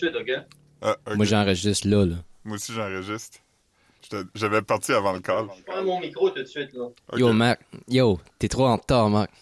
[0.00, 0.30] suite, OK?
[0.82, 0.96] Ah.
[1.14, 2.16] Moi, j'enregistre là, là.
[2.44, 3.38] Moi aussi, j'enregistre.
[4.34, 5.46] J'avais parti avant le call.
[5.56, 6.88] Je prends mon micro tout de suite, là.
[7.16, 7.60] Yo, Mac.
[7.86, 9.30] Yo, t'es trop en retard, Mac.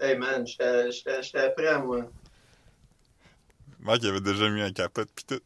[0.00, 2.10] Hey, man, j'étais prêt, moi.
[3.78, 5.40] Marc, il avait déjà mis un capote pis tout.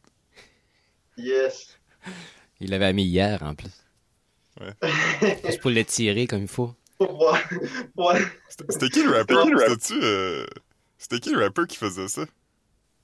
[1.17, 1.77] Yes.
[2.59, 3.69] Il l'avait mis hier, en plus.
[5.45, 6.73] Juste pour l'étirer comme il faut.
[8.69, 9.35] C'était qui le rapper?
[9.59, 9.93] C'était-tu...
[10.01, 10.45] euh,
[10.97, 12.23] C'était qui le rapper qui faisait ça?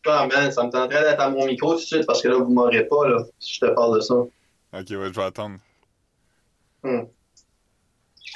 [0.07, 2.37] Ah, man, ça me tenterait d'être à mon micro tout de suite parce que là,
[2.37, 4.15] vous m'aurez pas, là, si je te parle de ça.
[4.15, 4.29] Ok,
[4.73, 5.57] ouais, je vais attendre.
[6.83, 7.01] Hmm.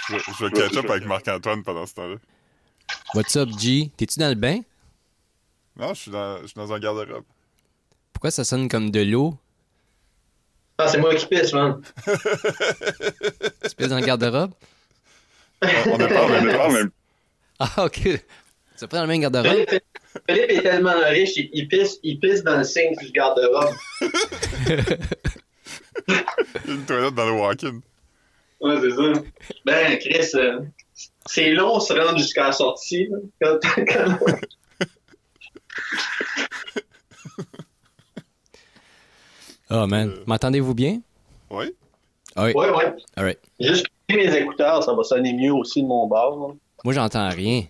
[0.08, 2.16] Je, vais- je vais catch up avec Marc-Antoine pendant ce temps-là.
[3.16, 3.92] What's up, G?
[3.98, 4.60] T'es-tu dans le bain?
[5.76, 7.24] Non, je suis dans, je suis dans un garde-robe.
[8.14, 9.36] Pourquoi ça sonne comme de l'eau?
[10.78, 11.82] Ah, c'est moi qui pisse, man.
[12.06, 14.52] Tu pisses dans le garde-robe?
[15.64, 16.84] On, on est pas en même place.
[17.60, 18.02] Ah, ok.
[18.76, 19.66] C'est pas dans le même garde-robe?
[20.30, 23.74] Philippe, est tellement riche, il, il pisse, il pisse dans le signe du garde-robe.
[26.08, 27.80] Il y a une toilette dans le walk-in.
[28.62, 29.22] Ouais, c'est ça.
[29.66, 30.60] Ben, Chris, euh,
[31.26, 33.08] c'est long se rendre jusqu'à la sortie.
[33.10, 33.18] là.
[33.42, 34.20] Quand, quand-
[39.72, 40.10] Oh, man.
[40.10, 40.24] Euh.
[40.28, 41.02] M'entendez-vous bien?
[41.50, 41.74] Oui?
[42.36, 42.54] Ah oui.
[42.54, 42.94] Ouais, ouais.
[43.16, 43.40] Alright.
[43.60, 46.48] Juste mes écouteurs, ça va sonner mieux aussi de mon bord.
[46.50, 46.54] là.
[46.84, 47.64] Moi, j'entends rien.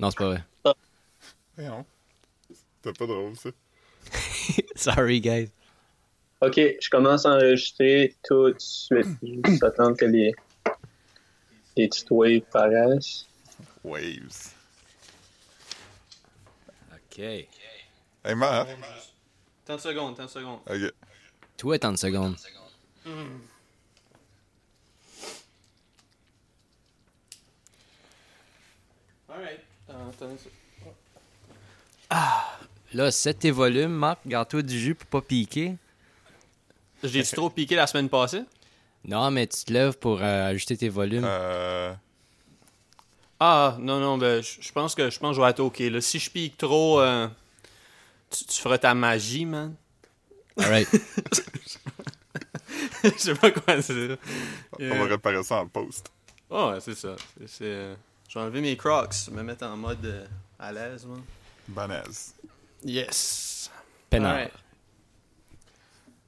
[0.00, 0.44] Non, c'est pas vrai.
[1.56, 1.84] Voyons.
[2.50, 3.50] C'était pas drôle, ça.
[4.76, 5.50] Sorry, guys.
[6.40, 9.06] Ok, je commence à enregistrer tout de suite.
[9.46, 10.32] Juste attendre que les,
[11.76, 13.26] les petites waves paraissent.
[13.82, 14.54] Waves.
[16.92, 17.18] OK.
[17.18, 18.68] Hey, Marc.
[19.64, 20.60] 30 secondes, 30 secondes.
[20.68, 20.92] Ok.
[21.56, 22.36] Toi, attends une seconde.
[29.28, 29.60] Alright.
[29.88, 30.36] Attends,
[32.94, 34.20] Là, set tes volumes, Marc.
[34.26, 35.76] Garde-toi du jus pour pas piquer.
[37.02, 38.42] J'ai trop piqué la semaine passée?
[39.04, 41.24] Non, mais tu te lèves pour euh, ajuster tes volumes.
[41.26, 41.92] Euh...
[43.40, 45.80] Ah, non, non, ben, je pense que je pense que je vais être OK.
[45.80, 46.00] Là.
[46.00, 47.28] Si je pique trop, euh,
[48.30, 49.74] tu, tu feras ta magie, man.
[50.56, 50.88] Alright.
[53.02, 54.16] Je sais pas quoi dire.
[54.80, 56.10] On va réparer ça en post.
[56.48, 57.16] Oh, ouais, c'est ça.
[57.46, 57.94] C'est- euh,
[58.28, 60.24] je vais enlever mes crocs, me mettre en mode euh,
[60.58, 61.20] à l'aise, man.
[61.68, 62.34] Banaise.
[62.84, 63.70] Yes.
[64.10, 64.32] Peinard.
[64.34, 64.52] Alright.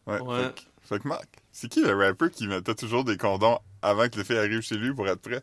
[0.06, 0.20] Ouais.
[0.20, 0.42] Ouais.
[0.44, 4.08] Fait, que- fait que Marc, c'est qui le rapper qui mettait toujours des condoms avant
[4.08, 5.42] que les filles arrivent chez lui pour être prêt?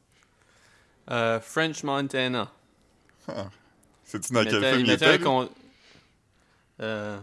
[1.11, 2.49] Euh, French Montana.
[4.05, 5.23] C'est-tu dans Il quel mettait- film il il mettait était?
[5.23, 5.49] con-
[6.81, 7.19] Euh...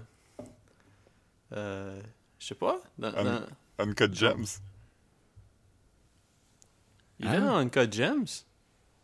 [1.53, 2.01] Euh...
[2.39, 2.81] Je sais pas.
[2.99, 3.47] Dans, Un- dans-
[3.79, 4.45] Uncut Gems.
[7.19, 7.33] Il Hein?
[7.35, 8.45] est dans Uncut Gems?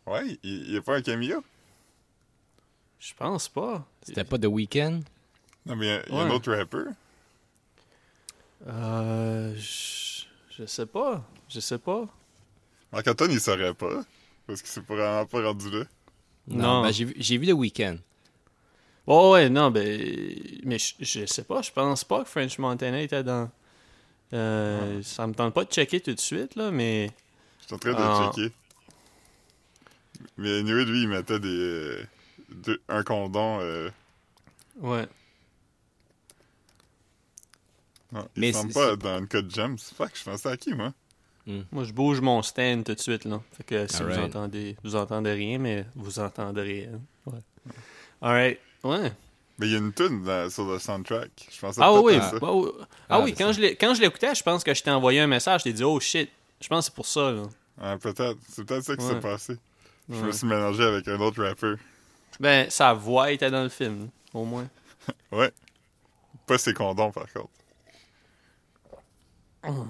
[0.05, 1.43] Ouais, il, il a pas un cameo?
[2.99, 3.85] Je pense pas.
[4.01, 5.01] C'était pas The Weeknd?
[5.65, 6.85] Non, mais il y a, il y a un autre rapper.
[8.67, 9.53] Euh...
[9.55, 10.23] Je,
[10.57, 11.23] je sais pas.
[11.49, 12.07] Je sais pas.
[12.91, 14.03] Marc-Antoine, il saurait pas.
[14.47, 15.83] Parce qu'il s'est pas vraiment pas rendu là.
[16.47, 16.81] Non.
[16.81, 17.97] ben, j'ai vu, j'ai vu The Weeknd.
[19.05, 19.85] Oh ouais, non, ben...
[20.63, 21.61] Mais je, je sais pas.
[21.61, 23.49] Je pense pas que French Montana était dans...
[24.33, 27.11] Euh, Ça me tente pas de checker tout de suite, là, mais...
[27.61, 28.31] Je suis en train de Ah.
[28.33, 28.53] checker.
[30.37, 32.03] Mais anyway, lui, il mettait des...
[32.89, 33.59] un condom...
[33.61, 33.89] Euh,
[34.79, 35.07] Ouais.
[38.11, 39.77] non, il Mais semble c'est- pas c'est- dans Uncut Gems.
[39.95, 40.93] Fuck, je pensais à qui, moi?
[41.71, 43.41] Moi, je bouge mon stand tout de suite, là.
[43.53, 44.75] Fait que si vous entendez...
[44.83, 46.89] Vous entendez rien, mais vous entendrez...
[46.93, 46.99] hein.
[47.25, 47.39] Ouais.
[48.21, 48.59] Alright.
[48.83, 49.13] Ouais.
[49.57, 51.31] Mais il y a une tune dans- sur le soundtrack.
[51.51, 52.39] Je pensais Ah oui, à ça.
[52.39, 52.69] bah, oui.
[52.81, 55.21] Ah, Ah, oui, c'est quand je, quand je l'écoutais, je pense que je t'ai envoyé
[55.21, 56.29] un message, je t'ai dit «Oh shit!»
[56.61, 57.43] Je pense que c'est pour ça, là.
[57.79, 58.37] Ah, peut-être.
[58.49, 59.13] C'est peut-être ça qui Ouais.
[59.13, 59.57] s'est passé.
[60.09, 61.75] Je me suis mélangé avec un autre rapper.
[62.39, 64.67] Ben, sa voix était dans le film, au moins.
[65.31, 65.51] Ouais.
[66.45, 67.49] Pas ses condoms, par contre.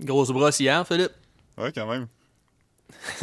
[0.00, 1.12] Grosse brosse hier, Philippe.
[1.56, 2.06] Ouais, quand même.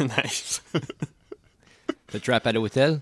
[0.00, 0.62] nice.
[2.08, 3.00] The Trap à l'hôtel?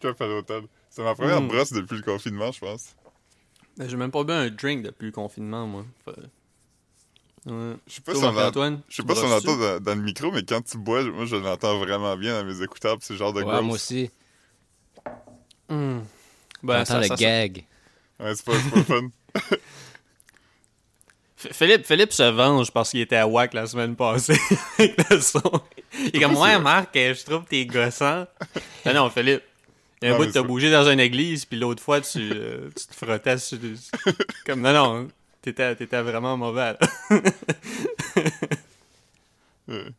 [0.00, 0.62] Trap à l'hôtel.
[0.90, 1.48] C'est ma première Mm.
[1.48, 2.94] brosse depuis le confinement, je pense.
[3.78, 5.84] J'ai même pas bu un drink depuis le confinement, moi.
[7.46, 7.74] Ouais.
[7.86, 8.32] Je sais pas Toi, si on
[8.88, 11.02] je sais tu pas si on l'entend dans, dans le micro, mais quand tu bois,
[11.04, 14.10] moi, je l'entends vraiment bien dans mes écouteurs, c'est le genre de Ouais, moi aussi.
[15.68, 16.00] Hmm.
[16.62, 17.64] Ben, J'entends le ça- gag.
[18.20, 19.08] Ouais, c'est pas, c'est pas fun.
[21.36, 24.36] Philippe, Philippe se venge parce qu'il était à WAC la semaine passée
[24.78, 25.40] avec le son.
[25.96, 28.26] Il est comme, ouais, Marc, euh, je trouve que t'es gossant.
[28.84, 29.42] non, non, Philippe.
[30.02, 31.80] Il y a un Non, bout mais de t'as bougé dans une église, puis l'autre
[31.82, 33.58] fois, tu, euh, tu te frottais sur...
[34.46, 35.08] Comme, non, non,
[35.42, 36.74] t'étais, t'étais vraiment mauvais.
[36.74, 36.78] là.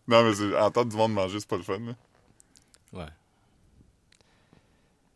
[0.07, 1.77] Non, mais c'est- entendre du monde manger, c'est pas le fun.
[1.79, 1.93] là.
[2.93, 3.05] Ouais.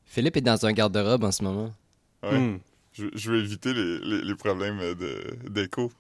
[0.06, 1.74] Philippe est dans un garde-robe en ce moment.
[2.22, 2.38] Ouais.
[2.38, 2.60] Hmm.
[2.94, 5.92] Je, je veux éviter les, les, les problèmes de- d'écho.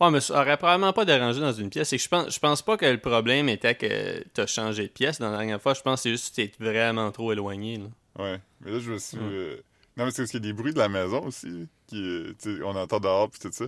[0.00, 1.88] Ouais, mais ça aurait probablement pas dérangé dans une pièce.
[1.88, 4.92] C'est que je pense, je pense pas que le problème était que t'as changé de
[4.92, 5.74] pièce dans la dernière fois.
[5.74, 7.78] Je pense que c'est juste que t'es vraiment trop éloigné.
[7.78, 7.86] Là.
[8.16, 8.40] Ouais.
[8.60, 9.16] Mais là, je me suis.
[9.18, 9.24] Ouais.
[9.24, 9.56] euh,
[9.96, 11.66] Non, mais c'est parce qu'il y a des bruits de la maison aussi.
[11.88, 12.00] Qui,
[12.46, 13.64] euh, on entend dehors pis tout ça.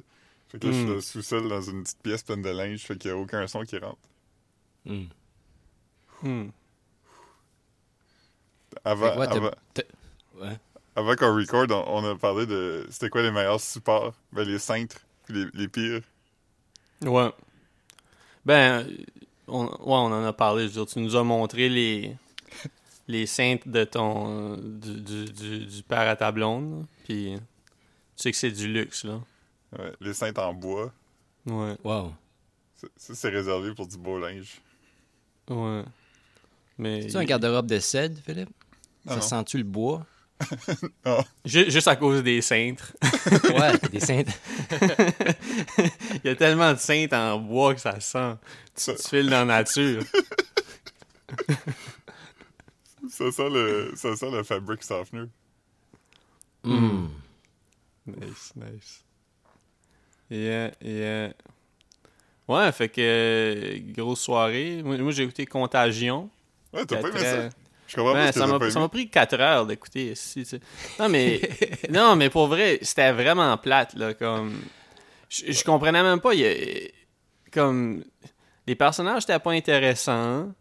[0.49, 0.89] Fait que là, je suis Mm.
[0.89, 2.81] dans le sous-sol dans une petite pièce pleine de linge.
[2.81, 3.99] Fait qu'il y a aucun son qui rentre.
[4.85, 5.05] Hmm.
[6.23, 6.49] Hmm.
[8.85, 11.17] Avant, ouais.
[11.17, 12.87] qu'on record, on, on a parlé de.
[12.91, 15.01] C'était quoi les meilleurs supports Ben, les cintres.
[15.25, 16.03] puis Les, les pires.
[17.03, 17.31] Ouais.
[18.45, 18.87] Ben,
[19.49, 20.63] on, ouais, on en a parlé.
[20.65, 22.17] Je veux dire, tu nous as montré les,
[23.09, 24.57] les cintres de ton.
[24.57, 26.87] du, du, du, du père à ta blonde.
[27.05, 27.37] Puis,
[28.23, 29.21] sais que c'est du luxe, là.
[29.79, 30.93] Ouais, les cintres en bois.
[31.47, 32.13] Ouais, Wow.
[32.77, 34.61] Ça, ça, c'est réservé pour du beau linge.
[35.49, 35.85] ouais.
[36.79, 37.09] Mais.
[37.11, 38.49] C'est un garde-robe de cèdre, Philippe?
[39.05, 39.23] Non, ça non.
[39.45, 40.07] sent-tu le bois?
[41.45, 42.93] Ju- juste à cause des cintres.
[43.55, 44.33] ouais, des cintres.
[46.15, 48.35] Il y a tellement de cintres en bois que ça sent.
[48.75, 50.03] Ça, Tu files dans la nature.
[53.11, 55.27] ça sent le, ça sent le fabric softener.
[56.65, 57.09] Hmm.
[58.07, 59.05] Nice, nice.
[60.31, 61.33] Yeah, yeah.
[62.49, 64.83] Ouais, fait que euh, grosse soirée.
[64.83, 66.29] Moi, moi, j'ai écouté Contagion.
[66.73, 67.49] Ouais, t'as pas aimé ça?
[67.87, 68.89] Je comprends Ouais, pas ça m'a pas aimé.
[68.89, 70.43] pris 4 heures d'écouter ici.
[70.43, 70.61] tu sais.
[70.99, 71.41] Non, mais
[71.91, 74.63] non, mais pour vrai, c'était vraiment plate là comme
[75.29, 76.89] je, je comprenais même pas il y a-
[77.53, 78.05] comme
[78.67, 80.53] les personnages étaient pas intéressants.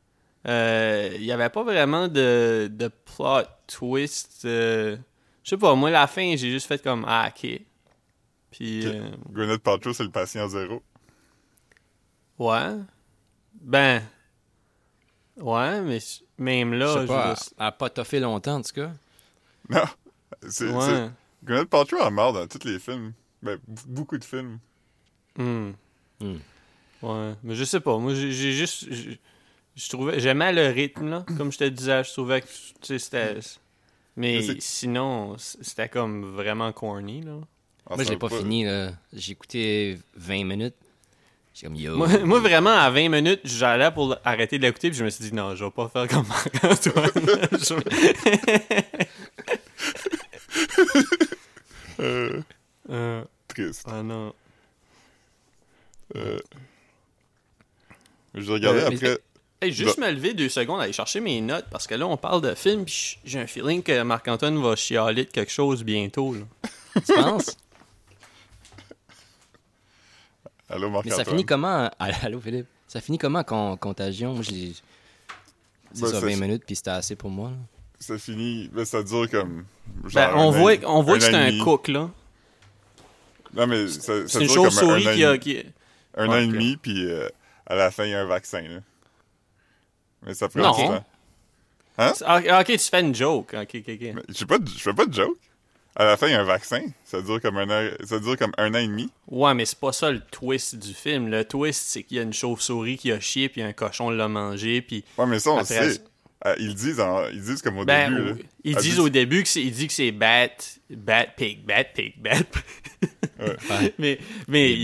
[0.47, 4.44] Euh, Il y avait pas vraiment de, de plot twist.
[4.45, 4.97] euh,
[5.44, 7.62] je sais pas, moi la fin, j'ai juste fait comme ah OK.
[8.51, 8.94] Puis Ok.
[8.94, 10.81] euh, Gwyneth Paltrow, c'est le patient zéro.
[12.39, 12.75] ouais.
[13.62, 14.01] Ben
[15.38, 16.00] Ouais, mais
[16.38, 18.91] même là, Je sais je pas, elle a pas toffé longtemps, en tout cas.
[19.69, 19.83] Non.
[20.50, 21.09] C'est, ouais.
[21.44, 23.13] Gwyneth Paltrow a mort dans tous les films.
[23.42, 24.59] Ben, beaucoup de films.
[25.38, 25.71] Hmm.
[27.01, 27.97] Ouais, mais je sais pas.
[27.97, 28.88] Moi, j'ai juste.
[29.75, 30.19] Je, trouvais.
[30.19, 31.25] J'aimais le rythme, là.
[31.38, 32.97] Comme je te disais, je trouvais que.
[32.97, 33.39] C'était.
[34.17, 37.39] Mais sinon, c'était comme vraiment corny, là.
[37.89, 38.91] Ah, Moi, je l'ai pas fini, là.
[39.13, 40.75] J'ai écouté 20 minutes.
[41.53, 41.95] J'ai comme, yo.
[41.97, 45.23] Moi, moi, vraiment, à 20 minutes, j'allais pour arrêter de l'écouter, puis je me suis
[45.25, 47.11] dit, non, je vais pas faire comme Marc-Antoine.
[47.53, 49.09] Je-
[52.00, 52.41] Euh,
[52.89, 53.85] Euh, triste.
[53.91, 54.33] ah non.
[56.15, 56.39] Euh,
[58.33, 59.17] je regardais Euh, après.
[59.61, 62.41] Hey, juste me lever deux secondes, aller chercher mes notes, parce que là, on parle
[62.41, 66.41] de film, puis j'ai un feeling que Marc-Antoine va chialer de quelque chose bientôt, là.
[67.06, 67.57] Tu penses?
[70.69, 71.25] Allô, Mais ça Marc-Antoine.
[71.25, 71.89] finit comment?
[72.00, 72.67] Allô, Philippe?
[72.88, 74.33] Ça finit comment, con- Contagion?
[74.33, 74.71] Moi, je l'ai...
[75.94, 77.50] C'est Ben, ça, ça 20 fi- minutes, puis c'était assez pour moi.
[77.50, 77.56] là.
[78.00, 78.69] Ça finit.
[78.71, 79.65] Ben, ça dure comme.
[80.06, 82.09] genre Ben, on an voit, on voit un que c'est un cook, là.
[83.56, 85.38] Non, mais ça, une dure comme un- chauve-souris un an qui a.
[85.38, 85.65] Qui...
[86.15, 87.27] Un an et demi, puis euh,
[87.65, 88.61] à la fin, il y a un vaccin.
[88.61, 88.79] Là.
[90.25, 90.71] Mais ça prend Non.
[90.71, 91.04] du temps.
[91.98, 93.54] Ah, ok, tu fais une joke.
[93.54, 94.00] Ok, ok, ok.
[94.01, 95.38] Mais Je fais pas de- je fais pas de joke.
[95.95, 96.81] À la fin, il y a un vaccin.
[97.04, 99.10] Ça dure comme un an, ça dure comme un an et demi.
[99.28, 101.28] Ouais, mais c'est pas ça le twist du film.
[101.30, 104.30] Le twist, c'est qu'il y a une chauve-souris qui a chié, puis un cochon l'a
[104.30, 105.04] mangé, puis.
[105.18, 106.02] Ouais, mais ça, on Après, sait.
[106.42, 108.30] Ah, ils, disent en- ils disent comme au Ben, début.
[108.30, 108.35] là.
[108.64, 110.47] ils Ah, disent dis- au début que c'est, ils disent que c'est bat,
[110.90, 112.31] bat pig, bat pig, bat.
[113.40, 113.94] Ouais.
[113.99, 114.78] Mais, mais,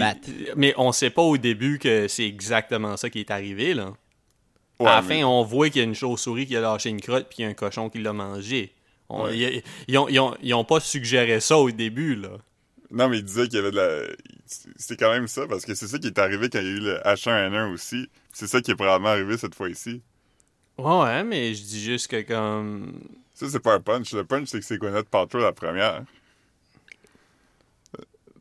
[0.58, 3.94] mais on sait pas au début que c'est exactement ça qui est arrivé, là.
[4.79, 6.89] Ouais, à la mais- fin, on voit qu'il y a une chauve-souris qui a lâché
[6.89, 8.74] une crotte, puis il y a un cochon qui l'a mangé.
[9.10, 9.38] On- Ouais.
[9.38, 12.29] ils, ils ont, ils ont- ils ont pas suggéré ça au début, là.
[12.91, 14.15] Non, mais il disait qu'il y avait de la.
[14.75, 16.72] C'était quand même ça, parce que c'est ça qui est arrivé quand il y a
[16.72, 18.10] eu le H1N1 aussi.
[18.32, 20.01] C'est ça qui est probablement arrivé cette fois-ci.
[20.77, 23.00] Ouais, ouais, mais je dis juste que comme.
[23.34, 24.13] Ça, c'est pas un punch.
[24.13, 26.03] Le punch, c'est que c'est Gwyneth Paltrow la première.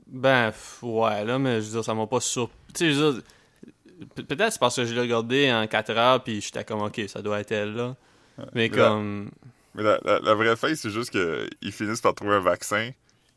[0.06, 2.48] Ben, ouais, là, mais je veux dire, ça m'a pas sur...
[2.72, 3.28] Tu sais, je veux dire, pe-
[4.14, 7.22] peut-être c'est parce que je l'ai regardé en 4 heures, puis j'étais comme, OK, ça
[7.22, 7.96] doit être elle, là.
[8.38, 9.30] mais mais comme...
[9.74, 12.90] Mais la, la, la vraie fin, c'est juste qu'ils finissent par trouver un vaccin,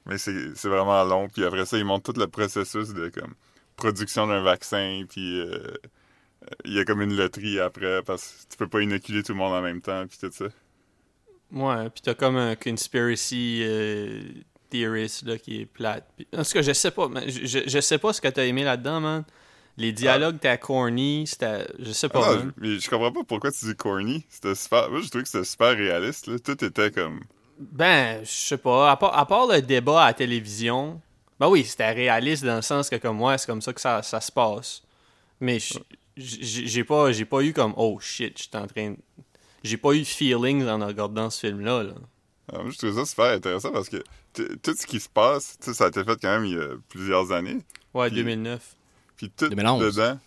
[0.05, 1.27] mais c'est c'est vraiment long.
[1.29, 3.33] Puis après ça, ils montrent tout le processus de comme
[3.75, 5.73] production d'un vaccin, puis euh,
[6.65, 9.37] il y a comme une loterie après, parce que tu peux pas inoculer tout le
[9.39, 10.45] monde en même temps, puis tout ça.
[11.51, 14.21] Ouais, puis t'as comme un conspiracy euh,
[14.69, 16.07] theorist, là, qui est plate.
[16.35, 18.45] En tout cas, je sais pas, mais je, je, je sais pas ce que t'as
[18.45, 19.25] aimé là-dedans, man.
[19.77, 21.67] Les dialogues, t'as corny, c'était...
[21.77, 24.25] Je sais pas, Ah non, je, mais je comprends pas pourquoi tu dis corny.
[24.27, 24.89] C'était super.
[24.89, 26.25] Moi, je trouvais que c'était super réaliste.
[26.27, 26.39] Là.
[26.39, 27.19] Tout était comme.
[27.59, 28.91] Ben, je sais pas.
[28.91, 30.99] À part, à part le débat à la télévision,
[31.39, 34.01] ben oui, c'était réaliste dans le sens que, comme moi, c'est comme ça que ça,
[34.01, 34.81] ça se passe.
[35.39, 35.59] Mais
[36.15, 38.95] j'ai pas, j'ai pas eu comme, oh shit, j'étais en train.
[39.63, 41.83] J'ai pas eu de feelings en regardant ce film-là.
[41.83, 41.93] Là.
[42.51, 43.97] Ah, moi, je trouve ça super intéressant parce que
[44.33, 47.31] tout ce qui se passe, ça a été fait quand même il y a plusieurs
[47.31, 47.59] années.
[47.93, 48.76] Ouais, Puis- 2009.
[49.17, 49.95] Puis tout 2011.
[49.95, 50.19] dedans.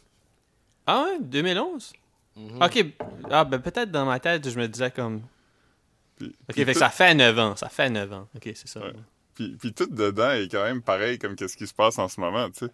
[0.87, 1.93] Ah ouais, 2011?
[2.37, 2.63] Mhm.
[2.63, 2.87] Ok,
[3.31, 5.23] ah ben peut-être dans ma tête, je me disais comme...
[6.17, 8.29] Puis, Ok, puis fait que ça fait 9 ans, ça fait 9 ans.
[8.37, 8.81] Ok, c'est ça.
[8.81, 8.93] Ouais.
[9.35, 12.21] Puis, puis tout dedans est quand même pareil comme qu'est-ce qui se passe en ce
[12.21, 12.73] moment, tu sais.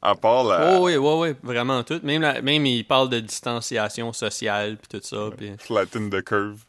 [0.00, 2.00] À part la Oh oui, ouais, ouais, vraiment tout.
[2.04, 5.28] Même, la- même il parle de distanciation sociale puis tout ça.
[5.36, 5.52] Puis...
[5.58, 6.60] flatten the curve.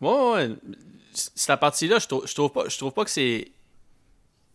[0.00, 0.50] Ouais, ouais, ouais.
[1.12, 3.50] Cette partie-là, je trouve, je trouve pas, je trouve pas que c'est,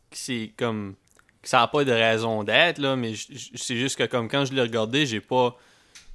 [0.09, 0.95] que c'est comme,
[1.43, 3.13] ça a pas de raison d'être là, mais
[3.55, 5.57] c'est juste que comme quand je l'ai regardé, j'ai pas,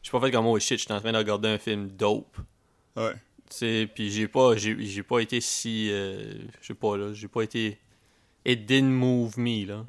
[0.02, 2.36] j'ai pas fait comme oh shit, je suis en train de regarder un film dope.
[2.96, 3.14] Ouais.
[3.50, 7.28] Tu sais, puis j'ai pas, j'ai, pas été si, euh, je sais pas là, j'ai
[7.28, 7.78] pas été,
[8.44, 9.84] it didn't move me là,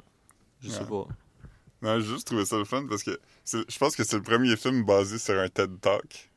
[0.60, 0.86] je sais Ouais.
[0.86, 1.06] pas.
[1.82, 4.56] Non, j'ai juste trouvé ça le fun parce que je pense que c'est le premier
[4.56, 6.28] film basé sur un TED Talk.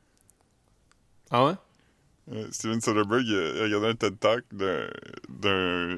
[1.32, 1.54] Ah ouais?
[2.32, 4.90] Euh, Steven Soderbergh il a, il a regardé un TED Talk d'un-
[5.30, 5.98] d'un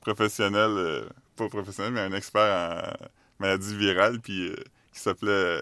[0.00, 2.42] professionnel, euh, pas professionnel, mais un expert
[3.00, 3.06] en
[3.38, 4.56] maladie virale, puis euh,
[4.92, 5.30] qui s'appelait.
[5.30, 5.60] euh,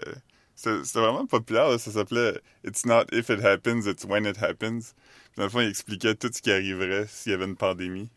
[0.55, 4.93] C'était vraiment populaire, là, ça s'appelait It's not if it happens, it's when it happens.
[5.31, 8.09] Puis dans le fond, il expliquait tout ce qui arriverait s'il y avait une pandémie.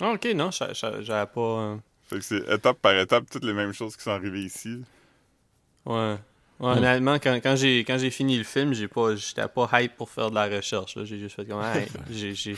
[0.00, 1.40] Ah, ok, non, j'a- j'a- j'avais pas.
[1.40, 1.76] euh,
[2.08, 4.82] Fait que c'est étape par étape toutes les mêmes choses qui sont arrivées ici.
[5.84, 6.16] Ouais.
[6.60, 6.78] Ouais, Hmm.
[6.78, 10.10] honnêtement, quand, quand j'ai quand j'ai fini le film, j'ai pas j'étais pas hype pour
[10.10, 10.98] faire de la recherche.
[11.04, 12.56] J'ai juste fait comme hey, j'ai-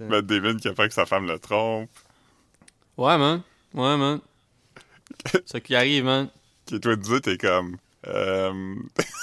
[0.00, 1.90] Matt David qui a peur que sa femme le trompe.
[2.96, 3.42] Ouais man.
[3.74, 4.20] Ouais man.
[5.46, 6.28] Ça qui arrive, man.
[6.66, 7.76] Qui toi disais, t'es comme.
[8.06, 8.74] Euh...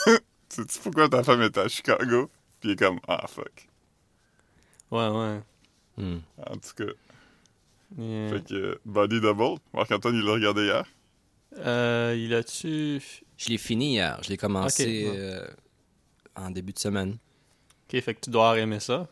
[0.50, 2.30] Sais-tu pourquoi ta femme est à Chicago?
[2.60, 3.68] Puis il est comme Ah fuck.
[4.92, 5.42] Ouais, ouais.
[5.98, 6.20] Hmm.
[6.46, 6.94] En tout cas.
[7.98, 8.30] Yeah.
[8.30, 10.86] Fait que euh, Body Double, Marc-Antoine, il l'a regardé hier.
[11.58, 13.02] Euh, il a-tu.
[13.38, 14.20] Je l'ai fini hier.
[14.24, 15.46] Je l'ai commencé euh,
[16.36, 17.18] en début de semaine.
[17.88, 19.08] Ok, fait que tu dois aimer ça.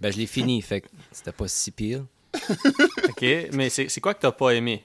[0.00, 2.04] Ben, je l'ai fini, fait que c'était pas si pire.
[3.08, 4.84] Ok, mais c'est quoi que t'as pas aimé?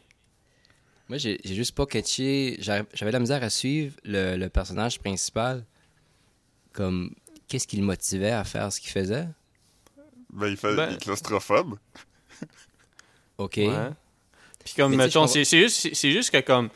[1.09, 2.57] Moi, j'ai juste pas catché.
[2.59, 5.65] J'avais la misère à suivre le, le personnage principal.
[6.71, 7.13] Comme,
[7.47, 9.27] qu'est-ce qui le motivait à faire ce qu'il faisait?
[10.31, 11.77] Ben, il, fait, Ben- il est claustrophobe.
[13.37, 13.57] OK.
[13.57, 13.89] Ouais.
[14.63, 16.73] Puis comme, Mais mettons, juste, c'est juste que comme, tu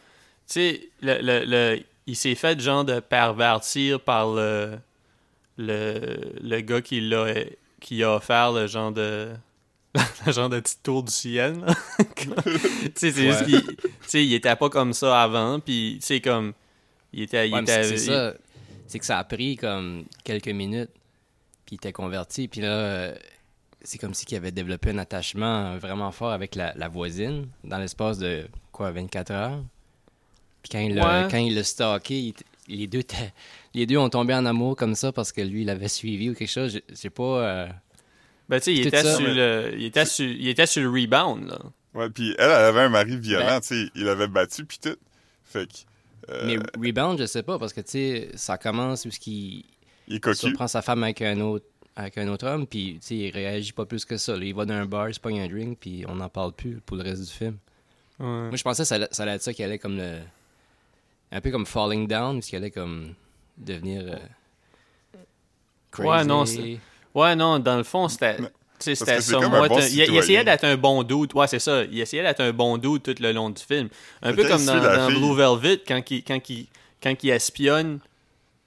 [0.47, 4.77] sais, le, le, le- il s'est fait genre de pervertir par le,
[5.57, 7.33] le, le gars qui l'a
[7.81, 9.33] qui a offert le genre de
[10.25, 11.65] le genre de petite tour du ciel.
[12.15, 12.29] tu
[12.95, 13.75] sais, c'est juste qu'il tu
[14.07, 16.53] sais, il était pas comme ça avant, puis tu sais comme
[17.13, 18.33] il était il Ouais, était c'est ça.
[18.87, 20.91] C'est que ça a pris comme quelques minutes,
[21.65, 23.13] puis il était converti, puis là,
[23.81, 27.79] c'est comme si qu'il avait développé un attachement vraiment fort avec la, la voisine dans
[27.79, 29.63] l'espace de, quoi, 24 heures?
[30.61, 31.27] Puis quand il l'a Ouais.
[31.31, 32.33] quand il l'a stalké, il
[32.67, 33.01] les, deux
[33.73, 36.33] les deux ont tombé en amour comme ça parce que lui, il avait suivi ou
[36.33, 36.73] quelque chose.
[36.73, 37.23] Je- J'ai pas...
[37.23, 37.67] euh,
[38.49, 38.87] ben tu sais, il
[39.77, 41.59] il était sur il était sur le rebound là.
[41.93, 44.77] Ouais, puis elle, elle avait un mari violent, Ben- tu sais, il l'avait battu, puis
[44.81, 44.95] tout.
[45.43, 45.73] Fait que.
[46.31, 49.63] euh, Mais Rebound, je sais pas, parce que, tu sais, ça commence où ce qu'il
[50.07, 53.31] il surprend sa femme avec un autre avec un autre homme, puis, tu sais, il
[53.31, 54.37] réagit pas plus que ça.
[54.37, 54.45] là.
[54.45, 56.79] Il va dans un bar, il se pogne un drink, puis on n'en parle plus
[56.85, 57.57] pour le reste du film.
[58.19, 58.25] Ouais.
[58.27, 60.19] Moi, je pensais que ça, ça allait être ça qui allait comme le...
[61.31, 63.13] Un peu comme Falling Down, qu'il allait comme
[63.57, 64.01] devenir...
[64.05, 65.17] euh,
[65.91, 66.09] crazy.
[66.09, 66.79] Ouais, non, c'est-
[67.15, 68.37] Ouais, non, dans le fond, c'était.
[68.39, 71.33] Mais- Tu sais, c'était bon un- il, il essayait d'être un bon dude.
[71.33, 71.83] Ouais, c'est ça.
[71.85, 73.89] Il essayait d'être un bon dude tout le long du film.
[74.21, 74.73] Un peu comme dans,
[75.19, 76.67] Blue Velvet, quand il, quand il,
[77.01, 77.99] quand il espionne,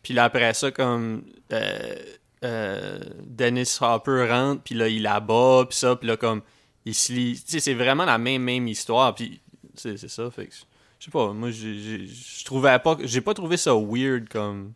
[0.03, 1.95] puis là, après ça, comme euh,
[2.43, 6.43] euh, Dennis Hopper rentre, puis là, il la bat, puis ça, puis là, comme
[6.85, 7.41] il se lit.
[7.47, 9.41] Tu sais, c'est vraiment la même, même histoire, puis
[9.77, 10.29] c'est c'est ça.
[10.33, 10.55] Fait que,
[11.01, 12.97] je sais pas, moi, j'ai- j'ai- je trouvais pas.
[13.03, 14.73] J'ai pas trouvé ça weird comme.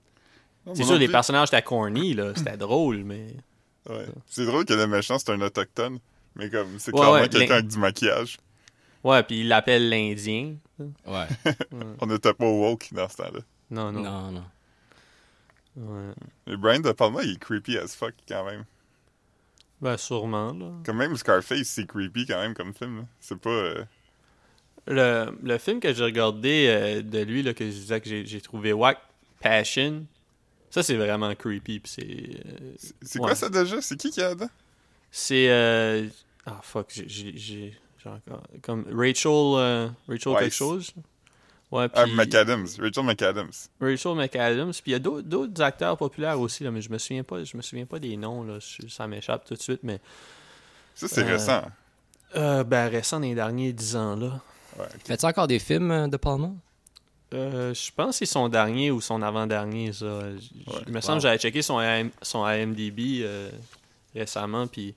[0.75, 2.33] C'est sûr, les personnages étaient corny, là.
[2.37, 3.37] C'était drôle, mais.
[3.89, 4.07] Ouais.
[4.27, 5.99] C'est drôle que le méchant, c'est un autochtone.
[6.35, 8.39] Mais comme, c'est Ouais, clairement ouais, quelqu'un avec du maquillage.
[9.05, 10.57] Ouais, puis il l'appelle l'Indien.
[11.07, 11.27] Ouais.
[12.01, 13.41] On n'était pas woke dans ce temps-là.
[13.71, 14.03] Non, non.
[14.03, 14.45] Non, non.
[15.77, 16.13] Ouais.
[16.47, 18.65] Mais Brian De Palma, il est creepy as fuck quand même.
[19.81, 20.71] Ben, sûrement, là.
[20.87, 23.07] Comme même Scarface, c'est creepy quand même comme film.
[23.21, 23.51] C'est pas.
[23.51, 23.85] euh,
[24.87, 28.41] Le, le film que j'ai regardé euh, de lui, là, que je disais que j'ai
[28.41, 28.99] trouvé wack,
[29.41, 30.05] Passion,
[30.71, 31.81] ça, c'est vraiment creepy.
[31.85, 32.03] c'est.
[32.07, 33.27] euh, C'est Ouais.
[33.27, 33.81] quoi ça déjà?
[33.81, 34.49] C'est qui qui a dedans
[35.11, 35.49] c'est.
[35.51, 36.07] euh,
[36.47, 37.75] Ah, fuck, j'ai-
[38.05, 39.91] encore- Comme Rachel.
[40.09, 40.93] Rachel quelque chose.
[41.73, 42.13] Ouais, Ah, puis.
[42.15, 42.67] McAdams.
[42.79, 43.51] Rachel McAdams.
[43.81, 44.73] Rachel McAdams.
[44.73, 47.57] Puis il y a d'autres- acteurs populaires aussi, là, mais je me souviens pas, je
[47.57, 48.59] me souviens pas des noms, là.
[48.89, 50.01] Ça m'échappe tout de suite, mais.
[50.95, 51.63] Ça, c'est Euh, récent.
[52.37, 54.41] Euh, ben, récent dans les derniers 10 ans, là.
[54.79, 54.87] Ouais.
[55.05, 56.51] Fais-tu encore des films euh, de Palma?
[57.33, 60.21] Euh, je pense que c'est son dernier ou son avant-dernier, ça.
[60.87, 63.51] Il me semble que j'avais checké son, AM son IMDb euh,
[64.15, 64.95] récemment, puis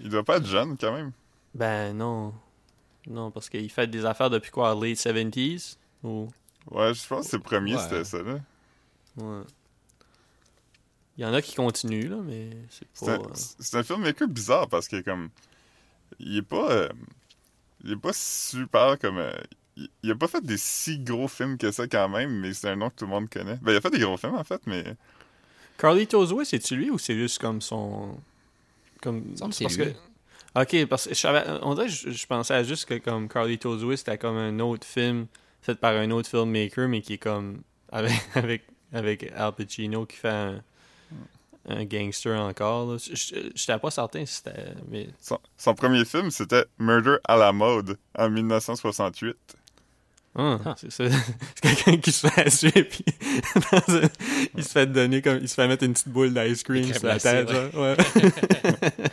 [0.00, 1.12] Il doit pas être jeune, quand même.
[1.54, 2.32] ben non.
[3.08, 5.76] Non, parce qu'il fait des affaires depuis quoi, late 70s?
[6.02, 6.28] Ou...
[6.72, 7.82] Ouais, je pense que c'est le premier, Ouais.
[7.82, 8.38] c'était ça, là.
[9.18, 9.42] Ouais.
[11.16, 13.12] Il y en a qui continuent, là, mais c'est C'est pas...
[13.12, 15.30] un, euh, c'est un filmmaker bizarre parce que, comme.
[16.18, 16.88] Il est pas.
[17.86, 19.18] Il est pas super comme.
[19.18, 19.32] euh,
[19.76, 22.68] il, il a pas fait des si gros films que ça quand même, mais c'est
[22.70, 23.56] un nom que tout le monde connaît.
[23.62, 24.84] Ben, il a fait des gros films en fait, mais.
[25.78, 28.18] Carlitos Way, c'est-tu lui ou c'est juste comme son...
[29.02, 29.22] Comme...
[29.32, 29.92] me semble que parce c'est lui.
[29.92, 29.98] que-
[30.54, 31.44] Ok, parce que je savais...
[31.62, 34.58] On dirait que je, je pensais à juste que comme Carlitos Way, c'était comme un
[34.60, 35.26] autre film
[35.60, 37.62] fait par un autre filmmaker, mais qui est comme...
[37.92, 40.62] Avec, avec, avec Al Pacino qui fait un,
[41.68, 42.92] un gangster encore.
[42.92, 42.98] là.
[42.98, 44.74] Je- J'étais pas certain si c'était...
[44.88, 45.08] Mais...
[45.20, 49.36] Son, son premier film, c'était Murder à la mode en 1968.
[50.38, 51.04] Ah, c'est ça.
[51.08, 53.02] C'est quelqu'un qui se fait assurer puis
[53.72, 54.08] dans un-
[54.54, 57.06] il se fait donner comme il se fait mettre une petite boule d'ice cream sur
[57.06, 57.74] la tête, genre.
[57.74, 57.96] Ouais.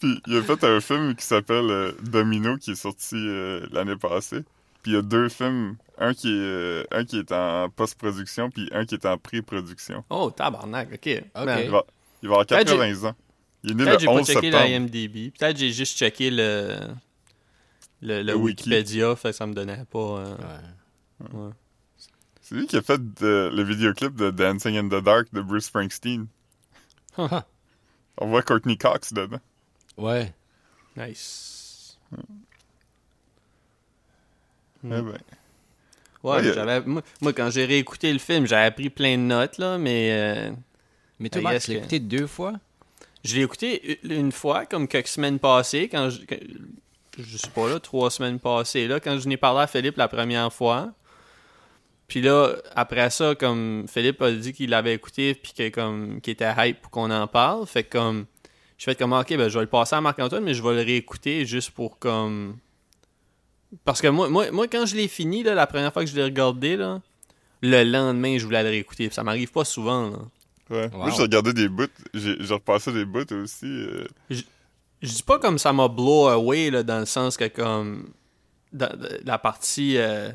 [0.00, 3.96] Puis il a fait un film qui s'appelle euh, Domino qui est sorti euh, l'année
[3.96, 4.40] passée.
[4.82, 8.50] Puis il y a deux films, un qui est, euh, un qui est en post-production,
[8.50, 10.04] puis un qui est en pré-production.
[10.10, 11.22] Oh, tabarnak, ok.
[11.34, 11.44] Ok.
[11.46, 11.84] Man, Il va,
[12.22, 13.14] il va avoir Peut-être 80 ans.
[13.64, 14.64] Il est né Peut-être le j'ai pas 11 checké septembre.
[14.64, 15.32] la IMDb.
[15.38, 16.76] Peut-être j'ai juste checké le,
[18.00, 18.68] le, le Le wiki.
[18.70, 19.98] Wikipédia, fait que ça me donnait pas.
[19.98, 21.28] euh, Ouais.
[21.40, 21.50] ouais.
[22.40, 25.66] C'est lui qui a fait de- le vidéoclip de Dancing in the Dark de Bruce
[25.66, 26.26] Springsteen.
[27.16, 29.38] On voit Courtney Cox dedans.
[29.96, 30.34] Ouais.
[30.96, 31.96] Nice.
[32.12, 32.16] Eh
[34.88, 35.02] Mm.
[35.12, 35.18] ben,
[36.22, 39.58] Ouais, Ouais, j'avais, moi, moi, quand j'ai réécouté le film, j'avais pris plein de notes,
[39.58, 40.50] là, mais euh,
[41.18, 42.54] Mais toi, Marc, tu l'as écouté deux fois?
[43.24, 46.20] je l'ai écouté une fois, comme quelques semaines passées, quand je,
[47.18, 50.08] je sais pas là, trois semaines passées, là, quand je n'ai parlé à Philippe la
[50.08, 50.92] première fois.
[52.08, 56.32] Puis là, après ça, comme Philippe a dit qu'il l'avait écouté, puis que, comme, qu'il
[56.32, 58.26] était hype pour qu'on en parle, fait que, comme,
[58.76, 60.82] je fais comme, ok, ben, je vais le passer à Marc-Antoine, mais je vais le
[60.82, 62.58] réécouter juste pour, comme,
[63.84, 66.14] parce que moi, moi, moi quand je l'ai fini, là, la première fois que je
[66.16, 67.00] l'ai regardé, là,
[67.62, 69.08] le lendemain, je voulais le réécouter.
[69.10, 70.18] Ça m'arrive pas souvent, là.
[70.70, 70.90] ouais.
[70.92, 70.98] Wow.
[70.98, 71.86] Moi, j'ai regardé des bouts.
[72.14, 73.66] J'ai j'ai repassé des bouts aussi.
[73.66, 74.06] euh.
[74.30, 78.10] je dis pas comme ça m'a blow away là, dans le sens que comme
[78.72, 80.30] dans- la partie euh,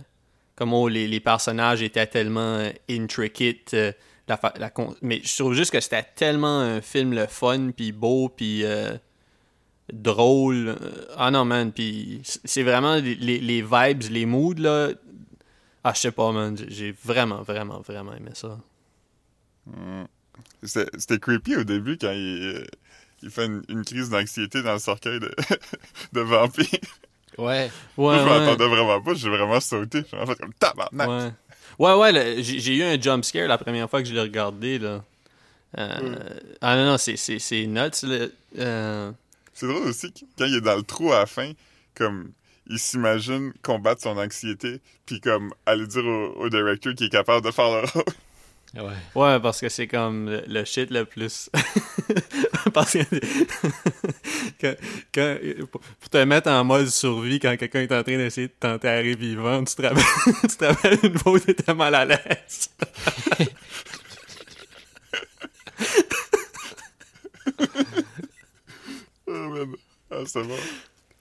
[0.56, 3.92] comme oh, les, les personnages étaient tellement euh, intricate euh,
[4.28, 7.72] la fa- la con- mais je trouve juste que c'était tellement un film le fun
[7.76, 8.92] puis beau puis euh,
[9.94, 14.90] drôle Euh, ah non man puis c'est vraiment les, les, les vibes les moods là
[15.84, 18.58] ah je sais pas man j'ai- vraiment vraiment vraiment aimé ça
[20.64, 22.66] C'était c'était creepy au début quand il, euh,
[23.22, 25.32] il fait une, une crise d'anxiété dans le cercueil de,
[26.14, 26.68] de vampire.
[27.38, 27.70] Ouais.
[27.98, 28.40] Moi, ouais je ouais.
[28.40, 29.14] m'attendais vraiment pas.
[29.14, 30.04] J'ai vraiment sauté.
[30.10, 31.08] J'ai vraiment fait comme tabarnak.
[31.10, 31.32] Ouais.
[31.80, 35.04] Ouais, ouais, j'ai eu un jump scare la première fois que je l'ai regardé, là.
[35.78, 36.16] Euh,
[36.62, 38.26] Ah non, non, c'est- c'est c'est nuts, là.
[38.58, 39.12] Euh,
[39.60, 41.52] C'est drôle aussi que quand il est dans le trou à la fin,
[41.96, 42.32] comme
[42.68, 47.44] il s'imagine combattre son anxiété, puis comme aller dire au, au directeur qu'il est capable
[47.44, 48.04] de faire le rôle.
[48.76, 48.84] Ouais.
[49.16, 51.50] Ouais, parce que c'est comme le, le shit le plus...
[52.74, 53.00] parce que...
[54.62, 54.76] quand,
[55.16, 55.38] quand-
[55.72, 59.16] pour, pour te mettre en mode survie quand quelqu'un est en train d'essayer de t'enterrer
[59.16, 60.04] vivant, tu te rappelles,
[60.42, 62.70] tu te rappelles une fois où t'étais mal à l'aise.
[69.28, 69.76] Oh, man.
[70.18, 70.56] Ah, c'est bon.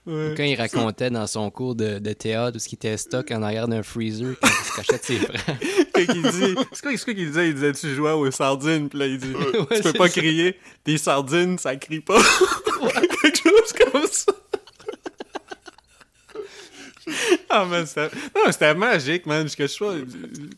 [0.07, 0.33] Ouais.
[0.37, 3.41] Quand il racontait dans son cours de, de théâtre où ce qui était stock en
[3.43, 5.57] arrière d'un freezer quand il se cachait de ses frères.
[5.93, 7.49] Quand il dit, c'est quoi, qu'il disait?
[7.49, 10.21] Il disait, tu jouais aux sardines, puis là, il dit, Ouais, tu peux pas ça.
[10.21, 12.21] crier, des sardines, ça crie pas.
[13.21, 14.31] Quelque chose comme ça.
[17.49, 19.93] ah, man, c'était, non, c'était magique, man, jusqu'à je sais pas.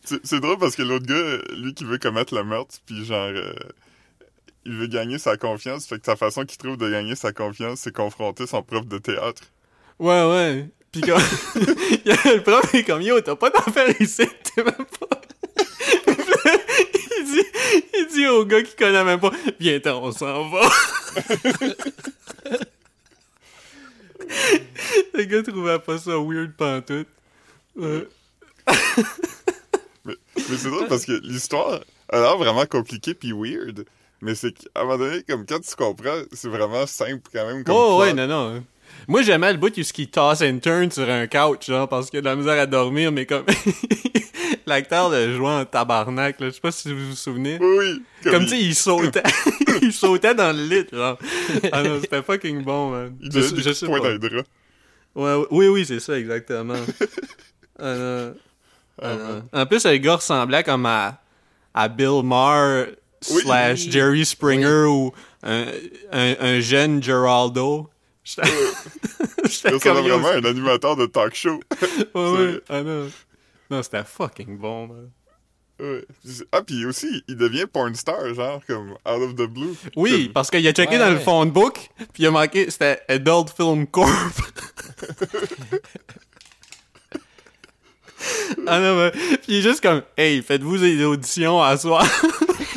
[0.04, 3.30] C'est c'est drôle parce que l'autre gars, lui qui veut commettre le meurtre, puis genre,
[3.34, 3.52] euh,
[4.64, 7.80] il veut gagner sa confiance, fait que sa façon qu'il trouve de gagner sa confiance,
[7.80, 9.42] c'est confronter son prof de théâtre.
[9.98, 10.68] Ouais, ouais.
[10.94, 15.20] Y a le prof est comme, yo, t'as pas d'affaires ici, t'es même pas.
[17.18, 17.44] il dit,
[17.94, 20.62] il dit au gars qui connaît même pas, viens on s'en va.
[25.14, 27.08] le gars trouvait pas ça weird pantoute.
[27.76, 28.08] Ouais.
[30.04, 30.16] Mais
[30.56, 33.84] c'est drôle parce que l'histoire a l'air vraiment compliquée puis weird.
[34.22, 37.64] Mais c'est qu'à un moment donné, comme quand tu comprends, c'est vraiment simple quand même.
[37.64, 37.98] Comme Oh, plot.
[38.00, 38.64] ouais, non, non.
[39.08, 42.18] Moi, j'aimais le bout où il toss and turn sur un couch, genre, parce qu'il
[42.18, 43.44] a de la misère à dormir, mais comme.
[44.66, 46.48] L'acteur le jouait en tabarnak, là.
[46.48, 47.56] Je sais pas si vous vous souvenez.
[47.60, 48.02] Oui, oui.
[48.30, 49.22] Comme il- tu sais, il sautait.
[49.82, 51.18] il sautait dans le lit, genre.
[51.72, 53.16] Ah non, c'était fucking bon, man.
[53.20, 53.92] Il Je, des je sais pas.
[55.14, 56.74] Ouais, oui, oui, c'est ça, exactement.
[57.82, 58.34] Ah, non.
[59.00, 59.60] Ah, Ah, non.
[59.62, 61.18] En plus, le gars ressemblait comme à,
[61.72, 62.88] à Bill Maher
[63.30, 63.42] Oui.
[63.42, 65.66] slash Jerry Springer ou un,
[66.12, 67.88] un, un jeune Geraldo.
[68.24, 68.48] J'étais
[69.78, 71.60] Ça vraiment un animateur de talk show.
[72.14, 72.60] Ouais, ouais.
[72.68, 73.10] Ah non.
[73.70, 75.10] Non, c'était fucking bon, man.
[75.80, 76.04] Ouais.
[76.52, 79.74] Ah, puis aussi, il devient porn star, genre, comme out of the blue.
[79.96, 81.22] Oui, Comme- parce qu'il a checké Ouais, dans le ouais.
[81.22, 84.10] phone book, puis il a marqué, c'était Adult Film Corp.
[88.66, 92.06] ah non, mais, puis il est juste comme, hey, faites-vous des auditions à soir.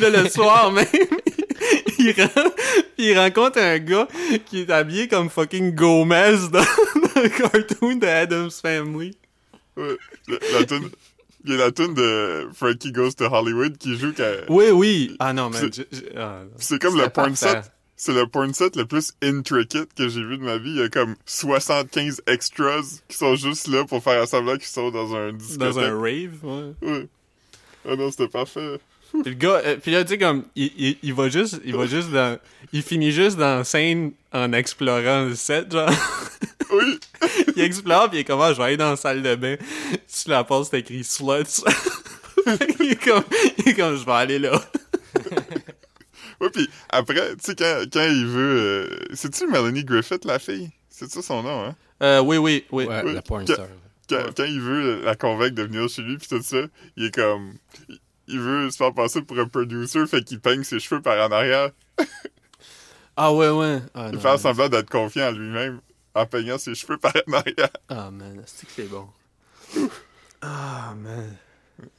[0.00, 0.86] là, le soir même,
[1.98, 2.52] il, ren-
[2.98, 4.08] il rencontre un gars
[4.46, 6.60] qui est habillé comme fucking Gomez dans,
[7.14, 9.16] dans le cartoon de Adam's Family.
[9.76, 9.96] Ouais.
[10.28, 10.90] La, la toune-
[11.44, 14.32] Il y a la tune de Frankie Goes to Hollywood qui joue quand.
[14.48, 15.16] Oui, oui.
[15.18, 15.58] Ah non, mais...
[15.58, 16.42] C'est- ah.
[16.58, 17.70] C'est comme le porn set.
[17.96, 20.70] C'est le porn set le plus intricate que j'ai vu de ma vie.
[20.70, 24.90] Il y a comme 75 extras qui sont juste là pour faire semblant qu'ils sont
[24.90, 25.58] dans un discothèque.
[25.74, 26.72] Dans un rave, ouais.
[26.82, 27.08] Ouais.
[27.88, 28.78] Ah non, c'était parfait.
[29.22, 31.74] Puis le gars, euh, puis là, tu sais, comme, il, il, il va juste, il
[31.76, 32.38] va juste dans,
[32.72, 35.88] il finit juste dans la scène en explorant le set, genre.
[36.72, 36.98] Oui.
[37.56, 39.56] il explore, puis il est comme, ah, je vais aller dans la salle de bain.
[40.08, 41.62] Sur la porte, c'est écrit sluts.
[42.80, 43.22] il est comme,
[43.58, 44.60] il est comme, je vais aller là.
[46.40, 48.58] Ouais, puis après, tu sais, quand, quand il veut...
[48.90, 50.68] euh, C'est-tu Melanie Griffith, la fille?
[50.90, 51.76] C'est ça son nom, hein?
[52.02, 52.84] Euh, oui, oui, oui.
[52.86, 53.14] Ouais, Oui.
[53.14, 53.40] la star.
[54.08, 54.24] Quand, Ouais.
[54.36, 56.58] quand il veut la convaincre de venir chez lui pis tout ça,
[56.96, 57.54] il est comme...
[57.88, 57.98] il-
[58.28, 61.32] Il veut se faire passer pour un producer, fait qu'il peigne ses cheveux par en
[61.32, 61.70] arrière.
[63.16, 63.78] Ah, ouais, ouais.
[63.94, 65.80] Ah, Il non, fait semblant d'être confiant en lui-même
[66.16, 67.70] en peignant ses cheveux par en arrière.
[67.88, 69.06] Ah, man, c'est que c'est bon?
[70.42, 71.36] Ah, man.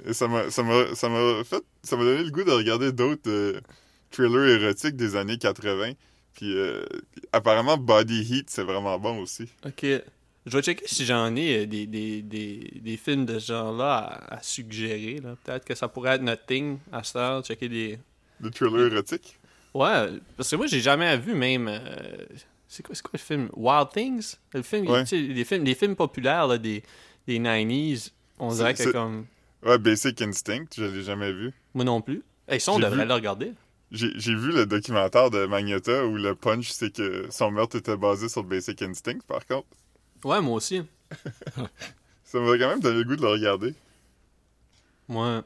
[0.06, 2.92] Et ça m'a ça m'a ça m'a fait ça m'a donné le goût de regarder
[2.92, 3.60] d'autres euh,
[4.12, 5.94] thrillers érotiques des années 80.
[6.34, 6.86] Puis euh,
[7.32, 9.50] apparemment Body Heat c'est vraiment bon aussi.
[9.66, 9.86] Ok.
[10.46, 13.96] Je vais checker si j'en ai euh, des, des, des, des films de ce genre-là
[13.98, 15.20] à, à suggérer.
[15.44, 18.00] Peut-être que ça pourrait être notre thing à cette heure, checker des...
[18.42, 19.40] Le thriller érotique.
[19.74, 21.68] Ouais, parce que moi, j'ai jamais vu même...
[21.68, 22.26] euh,
[22.68, 23.50] C'est quoi, c'est quoi le film?
[23.56, 24.36] Wild Things?
[24.54, 25.04] Le film, Ouais.
[25.12, 26.84] les films, les films populaires là, des,
[27.28, 29.26] des 90s, on dirait que c'est- comme...
[29.64, 31.52] Ouais, Basic Instinct, je l'ai jamais vu.
[31.74, 32.22] Moi non plus.
[32.48, 33.08] Hey, ça, on devrait vu.
[33.08, 33.52] le regarder.
[33.92, 37.98] J'ai j'ai vu le documentaire de Magneta où le punch c'est que son meurtre était
[37.98, 39.66] basé sur Basic Instinct par contre.
[40.26, 40.82] Ouais, moi aussi.
[42.24, 43.74] Ça m'a quand même donné le goût de le regarder.
[45.08, 45.16] Ouais.
[45.18, 45.44] On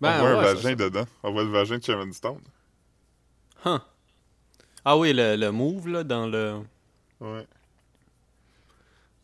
[0.00, 1.06] Ben, voit un ça- vagin dedans.
[1.22, 2.40] On voit le vagin de Sharon Stone.
[3.64, 3.78] Huh.
[4.84, 6.60] Ah oui, le, le move, là, dans le...
[7.20, 7.46] Ouais.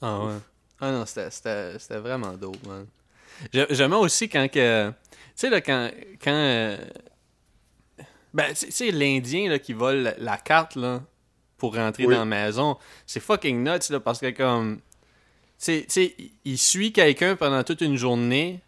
[0.01, 0.37] Ah ouais.
[0.81, 2.87] Ah non, c'était- vraiment dope, man.
[3.53, 4.89] J'ai- J'aimais aussi quand que...
[4.91, 4.95] Tu
[5.35, 5.91] sais, là, quand...
[6.23, 6.77] quand euh,
[8.33, 11.03] Ben, tu sais, l'Indien, là, qui vole la, la carte, là,
[11.59, 12.15] pour rentrer Oui.
[12.15, 14.81] dans la maison, c'est fucking nuts, là, parce que, comme...
[15.63, 18.61] Tu sais- il- suit quelqu'un pendant toute une journée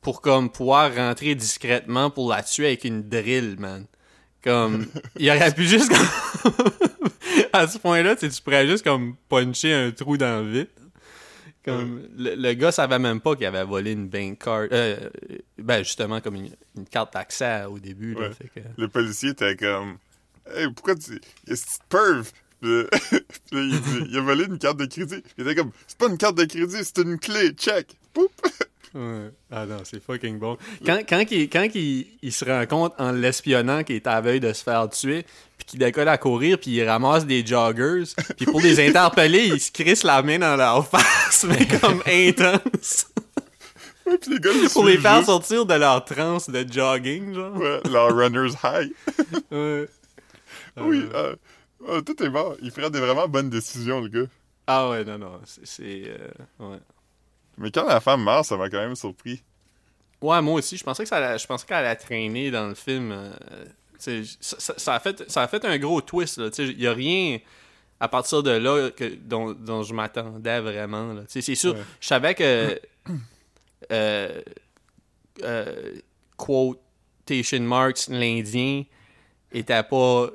[0.00, 3.86] pour, comme, pouvoir rentrer discrètement pour la tuer avec une drill, man.
[4.42, 4.86] Comme...
[5.18, 5.90] il aurait pu juste...
[5.90, 6.52] comme-
[7.52, 10.68] à ce point-là, tu pourrais juste comme puncher un trou dans le vide.
[11.64, 14.68] Comme le, le gars savait même pas qu'il avait volé une bank card.
[14.72, 14.96] Euh,
[15.58, 18.14] ben justement comme une, une carte d'accès au début.
[18.14, 18.30] là, Ouais.
[18.32, 19.98] fait que- Le policier était comme
[20.54, 21.20] Hey, pourquoi tu.
[21.88, 22.30] Perv?
[22.60, 22.68] Puis
[23.52, 25.22] il, dit, il a volé une carte de crédit.
[25.38, 27.96] Il était comme C'est pas une carte de crédit, c'est une clé, check.
[28.12, 28.30] Poup!
[28.92, 29.30] Ouais.
[29.52, 30.58] Ah non, c'est fucking bon.
[30.84, 34.20] Quand, quand, il, quand il, il se rend compte en l'espionnant qu'il est à la
[34.20, 35.24] veille de se faire tuer,
[35.56, 38.02] puis qu'il décolle à courir, puis il ramasse des joggers,
[38.36, 43.06] puis pour les interpeller, il se crisse la main dans leur face, mais comme intense,
[44.06, 45.26] Ouais, les gars, pour les faire juste.
[45.26, 47.56] sortir de leur transe de jogging, genre.
[47.56, 48.90] Ouais, leur runner's high.
[49.52, 49.88] Ouais.
[50.76, 51.36] Oui, euh,
[51.88, 52.56] euh, tout est mort.
[52.62, 54.28] Il ferait des vraiment bonnes décisions, le gars.
[54.66, 56.04] Ah ouais, non, non, c'est...
[56.06, 56.28] euh,
[56.60, 56.78] ouais.
[57.58, 59.42] Mais quand la femme meurt, ça m'a quand même surpris.
[60.22, 60.76] Ouais, moi aussi.
[60.76, 63.10] Je pensais que ça je pensais qu'elle allait traîner dans le film.
[63.12, 63.32] euh,
[63.98, 64.12] ça,
[64.58, 66.40] ça- ça a fait, ça a fait un gros twist.
[66.58, 67.38] Il n'y a rien
[67.98, 71.16] à partir de là que, dont, dont je m'attendais vraiment.
[71.28, 71.82] C'est sûr, Ouais.
[72.00, 72.80] je savais que.
[73.92, 74.40] euh,
[75.42, 75.92] euh,
[76.36, 78.84] quotation marks, l'Indien
[79.52, 80.28] était pas.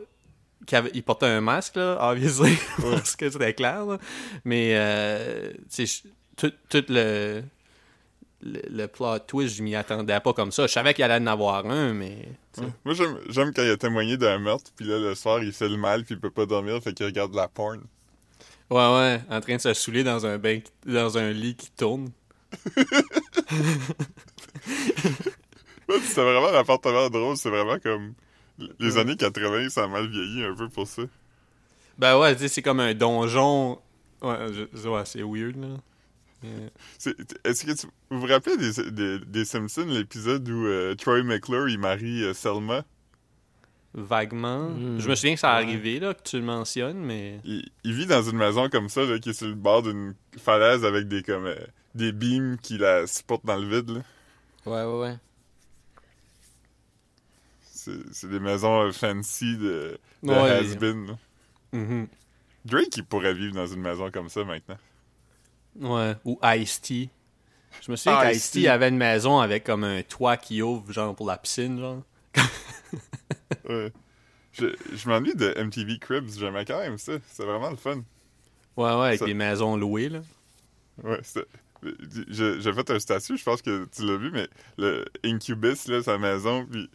[0.71, 3.85] Avait- il portait un masque, là, obviously, parce que c'était clair.
[3.85, 3.97] là.
[4.45, 5.51] Mais, euh,
[6.37, 7.43] tout, tout le
[8.41, 10.67] le, le plot twist, je m'y attendais pas comme ça.
[10.67, 12.27] Je savais qu'il allait en avoir un, mais.
[12.57, 12.67] Ouais.
[12.83, 15.67] Moi, j'aime j'aime quand il a témoigné d'un meurtre, puis là, le soir, il fait
[15.69, 17.81] le mal, puis il peut pas dormir, fait qu'il regarde la porn.
[18.69, 22.09] Ouais, ouais, en train de se saouler dans un bain, dans un lit qui tourne.
[26.01, 28.13] C'était vraiment un appartement drôle, c'est vraiment comme.
[28.79, 28.99] Les Ouais.
[29.01, 31.03] années 80, ça a mal vieilli un peu pour ça.
[31.97, 33.79] Ben ouais, tu sais, c'est comme un donjon
[34.21, 34.37] Ouais,
[34.73, 35.67] je- ouais, c'est weird, là.
[36.43, 37.13] Yeah.
[37.43, 41.67] Est-ce que tu vous vous rappelez des, des, des Simpsons, l'épisode où euh, Troy McClure
[41.69, 42.83] il marie euh, Selma?
[43.93, 44.69] Vaguement.
[44.69, 44.99] Hmm.
[44.99, 47.39] Je me souviens que ça arrivé, là, que tu le mentionnes, mais...
[47.45, 50.13] il, il vit dans une maison comme ça, là, qui est sur le bord d'une
[50.37, 51.55] falaise avec des comme euh,
[51.95, 53.89] des beams qui la supportent dans le vide.
[53.91, 54.01] là.
[54.65, 55.15] Ouais, ouais, ouais.
[58.11, 60.51] C'est des maisons euh, fancy de, de Ouais.
[60.51, 61.17] has-been.
[61.73, 62.07] Mhm.
[62.65, 64.77] Drake, il pourrait vivre dans une maison comme ça maintenant.
[65.79, 66.15] Ouais.
[66.25, 67.09] Ou Ice-T.
[67.85, 68.69] Je me souviens Ah, qu'Ice-T Ice-T.
[68.69, 72.01] avait une maison avec comme un toit qui ouvre, genre, pour la piscine, genre.
[73.69, 73.91] Ouais.
[74.53, 77.13] Je, je m'ennuie de MTV Cribs, j'aimais quand même ça.
[77.27, 77.97] C'est vraiment le fun.
[78.77, 80.19] Ouais, ouais, avec Ça- des maisons louées, là.
[81.03, 81.45] Ouais, c'est-
[82.29, 86.17] J'ai fait un statut, je pense que tu l'as vu, mais le Incubus, là, sa
[86.17, 86.89] maison, puis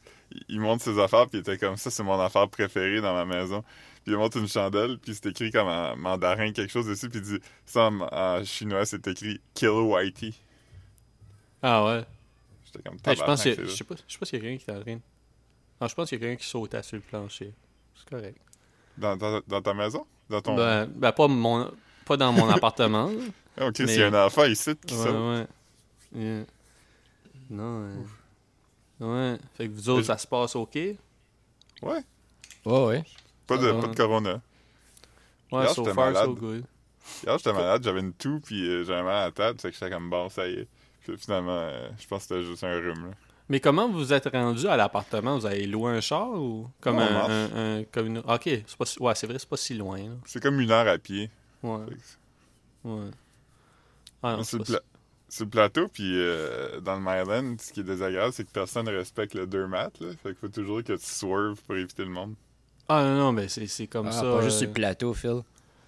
[0.49, 3.25] il- montre ses affaires, puis il était comme ça, c'est mon affaire préférée dans ma
[3.25, 3.63] maison.
[4.05, 7.19] Puis il montre une chandelle, puis c'est écrit comme en mandarin quelque chose dessus, puis
[7.19, 10.33] il dit ça en, en chinois, c'est écrit Kilo Whitey.
[11.63, 12.05] Ah ouais.
[12.65, 13.65] J'étais comme Hey, je pense que...
[13.65, 14.99] Je sais pas, je sais pas s'il y a quelqu'un qui train...
[15.83, 17.53] Ah, je pense qu'il y a quelqu'un qui sautait sur le plancher.
[17.95, 18.39] C'est correct.
[18.97, 20.07] Dans, dans, dans ta maison?
[20.29, 20.55] Dans ton.
[20.55, 21.71] Ben, ben, pas, mon...
[22.07, 23.23] pas dans mon appartement, là.
[23.67, 25.15] Ok, mais- s'il y a un enfant ici qui Ouais, saute.
[25.15, 25.47] ouais.
[26.15, 26.45] Yeah.
[27.51, 27.95] Non, euh,
[29.01, 29.39] Ouais.
[29.57, 30.75] Fait que vous autres, ça se passe OK?
[30.75, 30.97] Ouais,
[31.83, 32.03] Ouais,
[32.67, 33.05] Ouais, ouais.
[33.47, 34.41] pas de, Ah, pas de corona.
[35.53, 36.35] Hier, so j'étais far, so malade.
[36.39, 36.65] good.
[37.25, 39.75] Hier, j'étais malade, j'avais une toux, puis euh, j'avais mal à la tête, fait que
[39.75, 40.69] j'étais comme bon, ça y est.
[41.03, 43.07] Puis finalement, euh, je pense que c'était juste un rhume.
[43.07, 43.13] Là.
[43.49, 45.37] Mais comment vous êtes rendu à l'appartement?
[45.39, 47.31] Vous avez loué un char ou comme Non, un, marche.
[47.31, 48.19] un- un- comme une...
[48.19, 49.03] Ok, c'est pas si...
[49.03, 49.99] ouais, c'est vrai, c'est pas si loin.
[50.27, 51.31] C'est comme une heure à pied.
[51.63, 53.11] Ouais, que ouais.
[54.23, 54.81] Ah non, c'est c'est pla-
[55.31, 58.87] c'est le plateau, puis euh, dans le Maryland, ce qui est désagréable, c'est que personne
[58.87, 60.03] ne respecte le 2 mètres.
[60.05, 60.11] Là.
[60.23, 62.35] Fait qu'il faut toujours que tu swerves pour éviter le monde.
[62.89, 64.23] Ah non, non, mais c'est c'est comme Ah, ça.
[64.23, 65.31] pas juste euh, sur le plateau, Phil.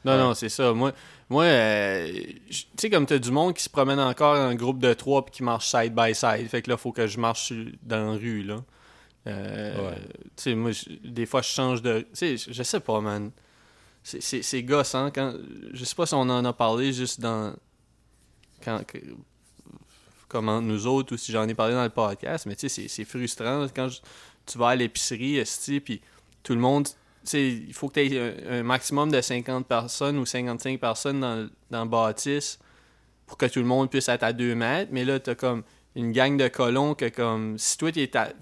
[0.04, 0.18] Non, Ouais.
[0.18, 0.72] non, c'est ça.
[0.72, 0.92] Moi,
[1.28, 2.12] moi euh,
[2.50, 5.32] tu sais, comme t'as du monde qui se promène encore en groupe de trois puis
[5.36, 6.48] qui marche side by side.
[6.48, 8.56] Fait que là, faut que je marche sur- dans la rue, là.
[9.28, 9.98] Euh, Ouais.
[10.36, 10.70] Tu sais, moi,
[11.04, 12.00] des fois, je change de...
[12.00, 13.30] Tu sais, je sais pas, man.
[14.02, 15.10] C'est- C'est c'est gossant.
[15.12, 15.34] Quand...
[15.72, 17.54] Je sais pas si on en a parlé juste dans...
[18.64, 18.80] Quand...
[20.32, 23.04] Comment nous autres, ou si j'en ai parlé dans le podcast, mais tu sais, c'est-
[23.04, 23.66] frustrant.
[23.76, 23.88] Quand
[24.46, 25.44] tu vas à l'épicerie,
[25.84, 26.00] puis
[26.42, 26.88] tout le monde
[27.24, 31.20] tu sais, il faut que tu aies un, maximum de 50 personnes ou 55 personnes
[31.20, 32.58] dans, dans le bâtisse
[33.26, 34.90] pour que tout le monde puisse être à 2 mètres.
[34.92, 35.62] Mais là, t'as comme
[35.94, 38.32] une gang de colons que comme si toi t'es ta-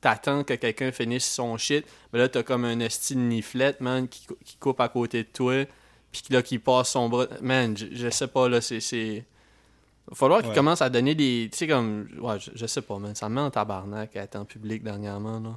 [0.00, 4.26] t'attends que quelqu'un finisse son shit, ben là t'as comme un esti niflette, man, qui,
[4.46, 5.66] qui coupe à côté de toi,
[6.10, 7.26] puis là qui passe son bras.
[7.42, 9.24] Man, je sais pas, là, c'est.
[10.08, 10.54] Va falloir qu'il Ouais.
[10.56, 11.48] commence à donner des.
[11.52, 12.08] Tu sais, comme.
[12.20, 13.14] Ouais, je, je sais pas, man.
[13.14, 15.54] Ça me met en tabarnak à être en public dernièrement, là.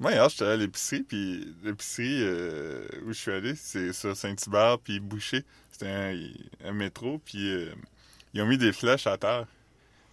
[0.00, 4.78] Moi, hier, j'étais à l'épicerie, puis l'épicerie euh, où je suis allé, c'est sur Saint-Hubert,
[4.78, 5.44] puis Boucher.
[5.72, 7.72] C'était un, un métro, puis euh,
[8.32, 9.46] ils ont mis des flèches à terre.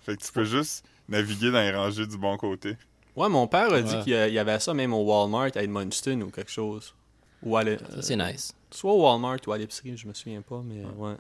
[0.03, 2.77] Fait que tu peux juste naviguer dans les rangées du bon côté.
[3.15, 6.29] Ouais, mon père a dit qu'il y avait ça même au Walmart à Edmundston ou
[6.31, 6.93] quelque chose.
[7.43, 7.63] Ou à
[8.01, 8.53] c'est nice.
[8.71, 11.15] Soit au Walmart ou à l'épicerie, je me souviens pas, mais ouais.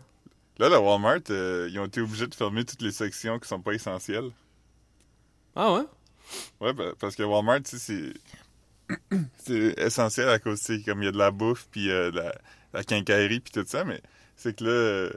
[0.57, 3.59] Là, le Walmart, euh, ils ont été obligés de fermer toutes les sections qui sont
[3.59, 4.31] pas essentielles.
[5.55, 5.85] Ah ouais?
[6.61, 8.13] Ouais, ben, parce que Walmart, c'est.
[9.37, 12.35] c'est essentiel à cause, comme il y a de la bouffe, puis euh, de la,
[12.73, 14.01] la quincaillerie, puis tout ça, mais
[14.35, 15.09] c'est que là, euh,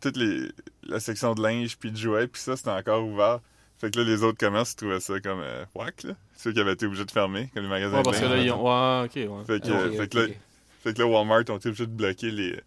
[0.00, 0.48] toute les,
[0.82, 3.40] la section de linge, puis de jouets, puis ça, c'était encore ouvert.
[3.78, 6.14] Fait que là, les autres commerces, trouvaient ça comme euh, whack, là.
[6.36, 8.36] Ceux qui avaient été obligés de fermer, comme les magasins Ouais, de parce que là,
[8.36, 8.62] ils ont.
[8.62, 9.44] Ouais, ok, ouais.
[9.46, 10.34] Fait que, euh, là,
[10.82, 12.60] fait que là, Walmart ont été obligés de bloquer les,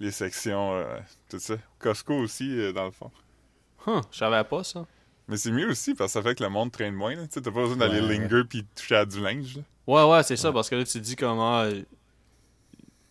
[0.00, 0.98] les sections, euh,
[1.30, 1.54] tout ça.
[1.78, 3.10] Costco aussi, euh, dans le fond.
[3.86, 4.86] Huh, je savais pas ça.
[5.28, 7.14] Mais c'est mieux aussi parce que ça fait que le monde traîne moins.
[7.26, 8.18] Tu t'as pas besoin d'aller Ouais.
[8.18, 9.56] linger puis toucher à du linge.
[9.56, 9.62] là.
[9.86, 11.60] Ouais, ouais, c'est ça, parce que là, tu te dis comment.
[11.62, 11.82] euh,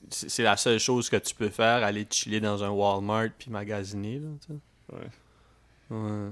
[0.10, 4.19] c'est la seule chose que tu peux faire, aller chiller dans un Walmart puis magasiner,
[4.19, 4.28] là.
[4.91, 5.00] Ouais.
[5.89, 6.30] Ouais.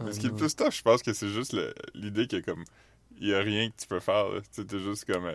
[0.00, 1.56] Mais Ah, ce qui est le plus tough, je pense que c'est juste
[1.94, 2.64] l'idée que comme
[3.18, 4.26] il y a rien que tu peux faire.
[4.52, 5.30] Tu t'es juste comme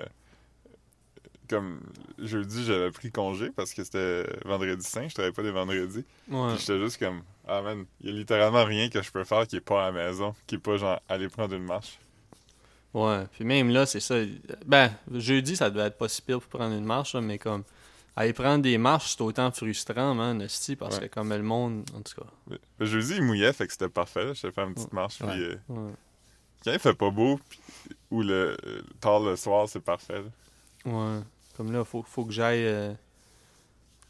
[1.47, 1.79] comme
[2.19, 6.03] jeudi, j'avais pris congé parce que c'était vendredi saint, je travaillais pas les vendredis.
[6.29, 6.49] Ouais.
[6.55, 9.47] Puis j'étais juste comme ah man, il y a littéralement rien que je peux faire
[9.47, 11.99] qui est pas à la maison, qui est pas genre aller prendre une marche.
[12.93, 14.15] Ouais, puis même là, c'est ça.
[14.65, 17.63] Ben, jeudi, ça devait être pas si pire pour prendre une marche, là, mais comme
[18.15, 21.07] aller prendre des marches, c'est autant frustrant, man, esti, parce Ouais.
[21.07, 22.27] que comme le monde, en tout cas.
[22.49, 24.25] Mais- mais jeudi, il mouillait, fait que c'était parfait.
[24.25, 24.33] là.
[24.33, 25.21] J'étais fait une petite marche.
[25.21, 25.27] Ouais.
[25.31, 25.91] Puis euh, Ouais.
[26.63, 27.59] quand il fait pas beau, puis-
[28.09, 30.21] ou le euh, tard le soir, c'est parfait.
[30.23, 30.91] là.
[30.91, 31.19] Ouais.
[31.57, 32.93] Comme là, faut, faut que j'aille euh,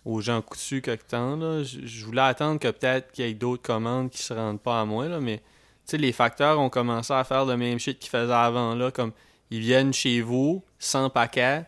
[0.05, 1.35] aux gens coutus quelque temps.
[1.37, 1.63] Là.
[1.63, 4.85] Je, voulais attendre que peut-être qu'il y ait d'autres commandes qui se rendent pas à
[4.85, 8.09] moi, là, mais tu sais, les facteurs ont commencé à faire le même shit qu'ils
[8.09, 8.75] faisaient avant.
[8.75, 9.13] Là, comme
[9.49, 11.63] ils viennent chez vous sans paquet,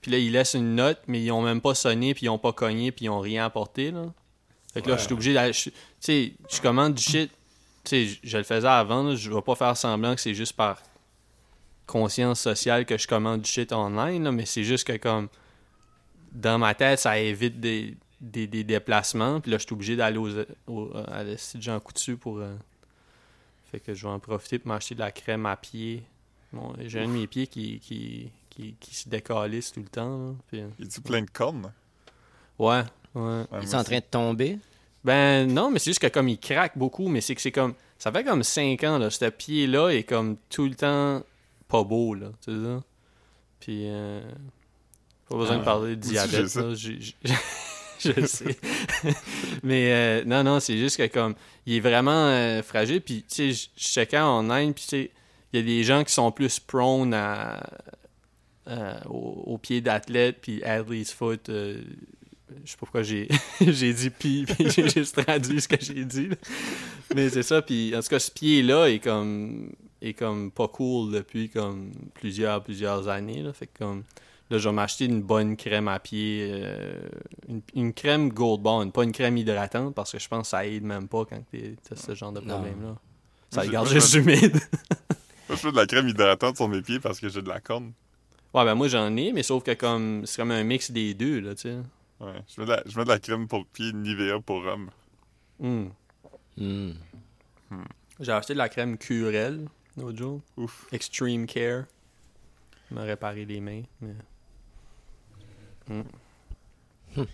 [0.00, 2.38] Puis là, ils laissent une note, mais ils ont même pas sonné, puis ils ont
[2.38, 4.06] pas cogné, puis ils ont rien apporté, là.
[4.72, 5.52] Fait que là, je suis obligé d'aller...
[5.52, 7.30] Tu sais, je commande du shit.
[7.84, 10.80] Tu sais, je- le faisais avant, je vais pas faire semblant que c'est juste par
[11.90, 15.28] conscience sociale que je commande du shit online, là, mais c'est juste que, comme,
[16.32, 20.18] dans ma tête, ça évite des, des, des déplacements, puis là, je suis obligé d'aller
[20.18, 20.30] aux,
[20.66, 22.38] au- à la site Jean Coutu pour...
[22.38, 22.54] euh,
[23.70, 26.02] Fait que je vais en profiter pour m'acheter de la crème à pied.
[26.52, 30.18] Bon, j'ai un de mes pieds qui, qui, qui, qui se décalisse tout le temps.
[30.18, 30.32] Là.
[30.48, 31.72] Puis, euh, Il est plein de cornes?
[32.58, 32.82] ouais,
[33.14, 33.22] ouais.
[33.22, 34.58] Ouais, Il est moi en train de tomber?
[35.02, 37.74] Ben non, mais c'est juste que comme il craque beaucoup, mais c'est que c'est comme.
[37.98, 39.08] Ça fait comme 5 ans, là.
[39.10, 41.22] Ce pied-là est comme tout le temps
[41.70, 42.28] pas beau, là.
[42.44, 42.82] Tu sais ça?
[43.60, 43.82] Puis.
[43.86, 44.20] Euh,
[45.28, 46.74] pas besoin de Ah, parler de diabète, ça.
[46.74, 46.98] j'ai-
[48.02, 48.56] Je sais.
[49.62, 51.34] mais euh, non, non, c'est juste que comme.
[51.66, 53.00] Il est vraiment euh, fragile.
[53.02, 55.10] Puis, tu sais, je je checkais en Inde, puis tu sais,
[55.52, 57.62] il y a des gens qui sont plus prone à.
[58.68, 61.42] euh, au, au pied d'athlète, puis athlete's foot.
[61.48, 61.74] je
[62.64, 63.28] sais pas pourquoi j'ai
[63.60, 66.28] j'ai dit puis, puis j'ai juste traduit ce que j'ai dit.
[66.28, 66.36] là.
[67.14, 71.12] Mais c'est ça, puis en tout cas, ce pied-là est comme est comme pas cool
[71.12, 73.42] depuis comme plusieurs, plusieurs années.
[73.42, 73.52] Là.
[73.52, 74.04] Fait que comme
[74.50, 76.98] là, je vais m'acheter une bonne crème à pied, euh,
[77.48, 80.66] une, une crème Gold Bond, pas une crème hydratante, parce que je pense que ça
[80.66, 82.96] aide même pas quand t'es- t'as ce genre de problème-là.
[83.50, 84.54] Ça garde juste humide.
[84.54, 84.60] Moi,
[85.50, 87.92] je fais de la crème hydratante sur mes pieds parce que j'ai de la corne.
[88.52, 91.38] Ouais, ben moi j'en ai, mais sauf que comme c'est comme un mix des deux,
[91.40, 91.76] là, tu sais.
[92.18, 92.32] Ouais.
[92.54, 94.90] Je mets, de la, je mets de la crème pour pieds Nivea pour homme.
[95.60, 95.86] Hmm.
[98.18, 100.40] J'ai acheté de la crème Curel l'autre jour.
[100.56, 100.86] Ouf.
[100.92, 101.84] Extreme Care.
[102.90, 103.82] Il m'a réparé les mains.
[104.00, 104.14] mais-
[107.16, 107.24] y a-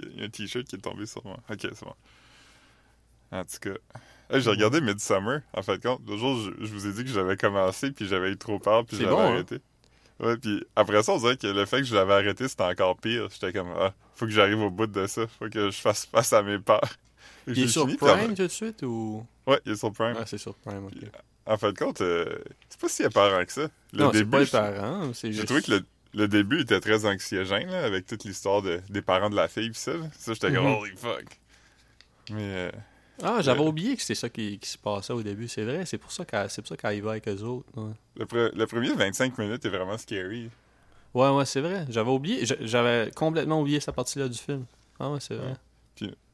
[0.00, 1.38] il y a un t-shirt qui est tombé sur moi.
[1.50, 1.94] Ok, c'est bon.
[3.32, 3.74] En tout cas.
[4.30, 6.00] Hey, j'ai regardé Midsummer, en fait compte.
[6.08, 8.84] Le jour, je, je vous ai dit que j'avais commencé, puis j'avais eu trop peur,
[8.86, 9.32] puis j'avais bon, hein?
[9.32, 9.60] arrêté.
[10.20, 12.96] Ouais, puis après ça, on dirait que le fait que je l'avais arrêté, c'était encore
[12.96, 13.28] pire.
[13.30, 15.26] J'étais comme, ah, faut que j'arrive au bout de ça.
[15.26, 16.80] Faut que je fasse face à mes peurs.
[17.46, 19.26] Il est sur fini, Prime tout de suite ou?
[19.46, 20.14] Ouais, il est sur Prime.
[20.18, 20.92] Ah, c'est sur Prime, ok.
[20.92, 21.08] Puis,
[21.46, 23.68] En fait compte, euh, c'est pas si apparent que ça.
[23.92, 25.46] Le non, c'est début, pas les je- parents, c'est j'ai juste.
[25.46, 29.28] trouvé que le, le début était très anxiogène, là, avec toute l'histoire de, des parents
[29.30, 29.92] de la fille, pis ça.
[29.94, 30.06] là.
[30.18, 30.74] Ça, j'étais comme, Mhm.
[30.76, 31.24] holy fuck.
[32.30, 32.70] Mais, euh,
[33.22, 35.84] Ah, j'avais oublié que c'était ça qui, qui se passait au début, c'est vrai.
[35.86, 37.66] C'est pour ça qu'elle c'est pour ça qu'elle y va avec eux autres.
[37.76, 40.50] Ouais, le, pre- le premier 25 minutes est vraiment scary.
[41.14, 41.84] ouais, ouais, c'est vrai.
[41.90, 42.44] J'avais oublié.
[42.46, 44.64] j'a- J'avais complètement oublié cette partie-là du film.
[44.98, 45.54] Ah, ouais, c'est vrai.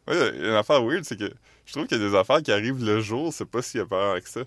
[0.09, 1.31] Ouais, il y a une affaire weird, c'est que
[1.66, 4.18] je trouve qu'il y a des affaires qui arrivent le jour, c'est pas si apparent
[4.20, 4.40] que ça.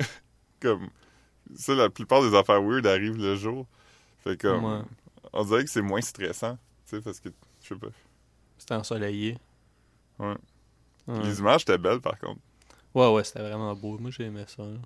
[0.60, 0.88] comme,
[1.54, 3.66] ça, la plupart des affaires weird arrivent le jour.
[4.22, 4.80] Fait comme, Ouais.
[5.32, 6.58] on dirait que c'est moins stressant,
[6.88, 7.28] tu sais, parce que,
[7.62, 7.88] je sais pas.
[8.58, 9.38] C'était ensoleillé.
[10.18, 10.34] Ouais.
[11.06, 11.22] Ouais.
[11.24, 12.40] Les images étaient belles, par contre.
[12.94, 13.98] Ouais, ouais, c'était vraiment beau.
[13.98, 14.62] Moi, j'aimais ça.
[14.62, 14.78] là.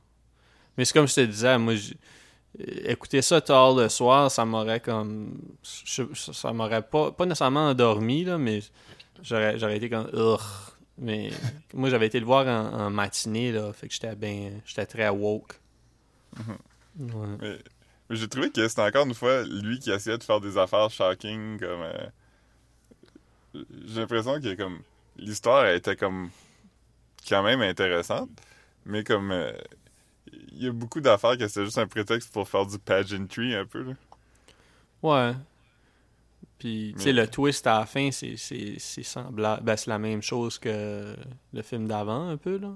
[0.77, 4.81] Mais c'est comme je te disais, moi, euh, écouter ça tard le soir, ça m'aurait
[4.81, 5.39] comme.
[5.85, 8.61] je- ça m'aurait pas, pas nécessairement endormi, là, mais
[9.23, 10.09] j'aurais, j'aurais été comme.
[10.99, 11.31] Mais
[11.73, 14.53] moi, j'avais été le voir en, en matinée, là, fait que j'étais bien.
[14.65, 15.59] J'étais très woke.
[16.99, 17.37] Ouais.
[17.41, 17.59] Mais,
[18.09, 20.91] mais j'ai trouvé que c'était encore une fois lui qui essayait de faire des affaires
[20.91, 22.07] shocking comme euh,
[23.87, 24.81] j'ai l'impression que comme
[25.17, 26.31] l'histoire était comme
[27.29, 28.29] quand même intéressante
[28.85, 29.53] mais comme euh,
[30.53, 33.67] il y a beaucoup d'affaires que c'est juste un prétexte pour faire du pageantry un
[33.67, 33.93] peu là.
[35.03, 35.35] Ouais.
[36.59, 38.37] Puis, tu sais, le twist à la fin, c'est,
[39.03, 39.63] semblable.
[39.65, 41.15] Ben, c'est la même chose que
[41.53, 42.75] le film d'avant, un peu, là.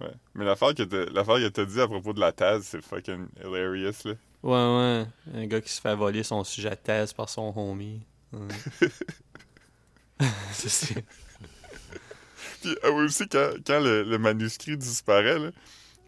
[0.00, 4.14] ouais mais l'affaire que t'as dit à propos de la thèse c'est fucking hilarious là
[4.42, 5.06] Ouais, ouais.
[5.40, 8.00] Un gars qui se fait voler son sujet de thèse par son homie.
[8.32, 8.48] Ouais.
[10.52, 11.04] C'est-
[12.62, 15.50] puis ah oui, aussi quand, quand le, le manuscrit disparaît là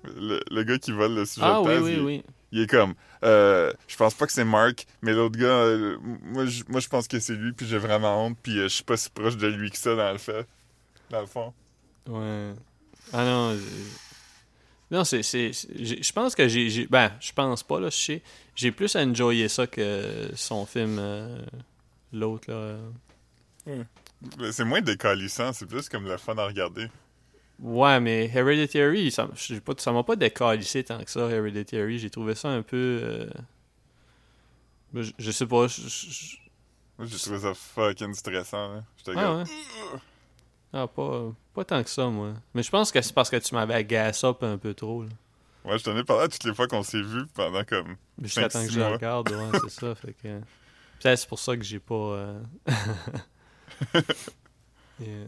[0.04, 2.22] le, le gars qui vole le sujet ah de oui, thèse oui, il- oui.
[2.56, 6.46] Il est comme, euh, je pense pas que c'est Mark, mais l'autre gars, euh, moi,
[6.46, 8.84] je, moi je pense que c'est lui, puis j'ai vraiment honte, puis euh, je suis
[8.84, 10.46] pas si proche de lui que ça dans le fait,
[11.10, 11.52] dans le fond.
[12.08, 12.52] Ouais.
[13.12, 13.58] Ah non.
[14.90, 15.22] Non, c'est.
[15.22, 16.70] Je pense que j'ai.
[16.70, 18.22] j'ai- Ben, je pense pas, là, je sais.
[18.54, 20.98] J'ai plus enjoyé ça que son film.
[21.00, 21.44] euh,
[22.12, 22.76] L'autre, là.
[23.66, 26.86] Mais C'est moins décalissant, c'est plus comme le fun à regarder.
[27.60, 29.28] Ouais, mais Hereditary, ça
[29.92, 31.98] m'a pas décalissé tant que ça, Hereditary.
[31.98, 33.00] J'ai trouvé ça un peu.
[33.02, 33.30] euh,
[34.94, 35.66] Je, je sais pas.
[35.68, 36.36] je- je-
[36.98, 38.84] Moi j'ai trouvé ça fucking stressant, là.
[38.96, 39.44] J'étais Ah ouais.
[40.72, 42.34] Ah, pas, pas tant que ça, moi.
[42.54, 45.02] Mais je pense que c'est parce que tu m'avais gas up un peu trop.
[45.04, 45.08] Là.
[45.64, 47.96] ouais, je t'en ai parlé toutes les fois qu'on s'est vus pendant comme.
[48.18, 49.94] Mais Jusqu'à temps que je le regarde, ouais, c'est ça.
[49.94, 50.40] Fait que.
[51.00, 51.94] Peut-être c'est pour ça que j'ai pas.
[51.94, 52.40] euh,
[55.00, 55.26] Yeah.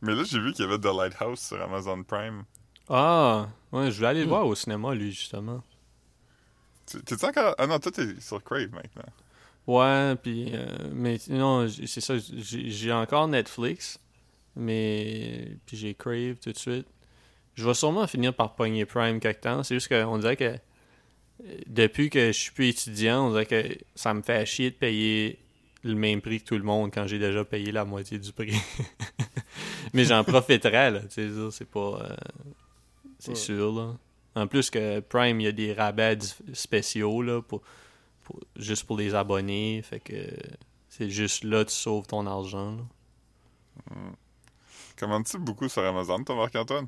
[0.00, 2.44] Mais là j'ai vu qu'il y avait The Lighthouse sur Amazon Prime.
[2.88, 4.30] Ah, ouais, je voulais aller le Hmm.
[4.30, 5.62] voir au cinéma, lui, justement.
[6.86, 7.54] Tu- T'es-tu encore.
[7.58, 9.04] Ah non, toi t'es sur Crave maintenant.
[9.66, 10.50] Ouais, puis.
[10.52, 12.14] euh, mais non, c'est ça.
[12.18, 13.98] J'ai j'ai encore Netflix,
[14.56, 15.56] mais.
[15.64, 16.86] Puis j'ai Crave tout de suite.
[17.54, 19.62] Je vais sûrement finir par pogner Prime quelque temps.
[19.62, 20.44] C'est juste qu'on dirait que.
[20.44, 20.58] euh,
[21.68, 25.38] Depuis que je suis plus étudiant, on dirait que ça me fait chier de payer
[25.84, 28.54] le même prix que tout le monde quand j'ai déjà payé la moitié du prix.
[29.92, 31.00] mais j'en profiterai, là.
[31.00, 31.80] Tu sais, ça, c'est pas.
[32.02, 32.16] euh,
[33.18, 33.34] c'est Ouais.
[33.36, 33.94] sûr, là.
[34.34, 36.18] En plus que Prime, il y a des rabais
[36.54, 37.62] spéciaux, là, pour,
[38.24, 39.82] pour- juste pour les abonnés.
[39.82, 40.14] Fait que
[40.88, 42.76] c'est juste là que tu sauves ton argent.
[42.76, 42.82] là.
[44.98, 46.86] Commandes-tu beaucoup sur Amazon, toi, Marc-Antoine?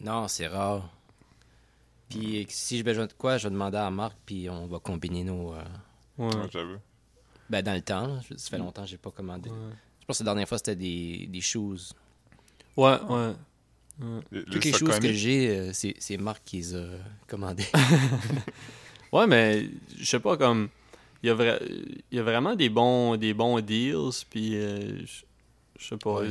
[0.00, 0.88] Non, c'est rare.
[2.08, 5.24] Puis si j'ai besoin de quoi, je vais demander à Marc, puis on va combiner
[5.24, 5.52] nos.
[5.54, 5.62] euh,
[6.18, 6.34] Ouais.
[6.36, 6.78] Ouais, j'avoue.
[7.50, 8.20] Ben, dans le temps, là.
[8.36, 9.50] ça fait longtemps que j'ai pas commandé.
[9.50, 9.56] Ouais.
[10.04, 11.94] Je pense que la dernière fois, c'était des, des shoes.
[12.76, 13.32] Ouais, ouais.
[14.30, 16.84] Toutes les les choses que j'ai, euh, c'est c'est Marc qui les a
[17.26, 17.64] commandées.
[19.12, 20.68] Ouais, mais je sais pas, comme.
[21.22, 24.98] Il y, a vra- il y a vraiment des bons, des bons deals, puis euh,
[25.06, 25.22] je
[25.78, 26.14] je sais pas.
[26.16, 26.30] Ouais,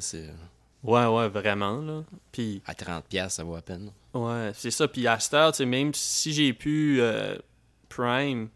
[0.00, 0.30] c'est
[0.84, 2.04] ouais, ouais, vraiment, là.
[2.30, 3.90] Puis, à 30$, ça vaut à peine.
[4.14, 4.86] ouais, c'est ça.
[4.86, 7.36] Puis à cette heure, tu sais, même si j'ai pu euh,
[7.88, 8.48] Prime,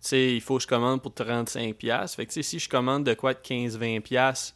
[0.00, 2.14] sais, il faut que je commande pour 35$.
[2.14, 4.54] Fait que, tu sais, si je commande de quoi de 15-20$,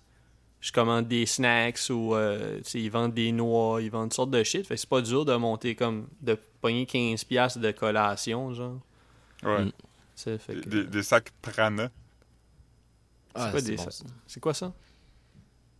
[0.60, 4.14] je commande des snacks ou, euh, tu sais, ils vendent des noix, ils vendent toutes
[4.16, 4.66] sortes de shit.
[4.66, 8.78] Fait que c'est pas dur de monter comme, de pogner 15$ de collation, genre.
[9.42, 9.64] Ouais.
[9.64, 9.72] Mm.
[10.16, 11.90] Fait Des, que- des- des sacs Prana.
[13.34, 14.04] Ah, quoi c'est des bon, sa- ça.
[14.28, 14.72] C'est quoi ça?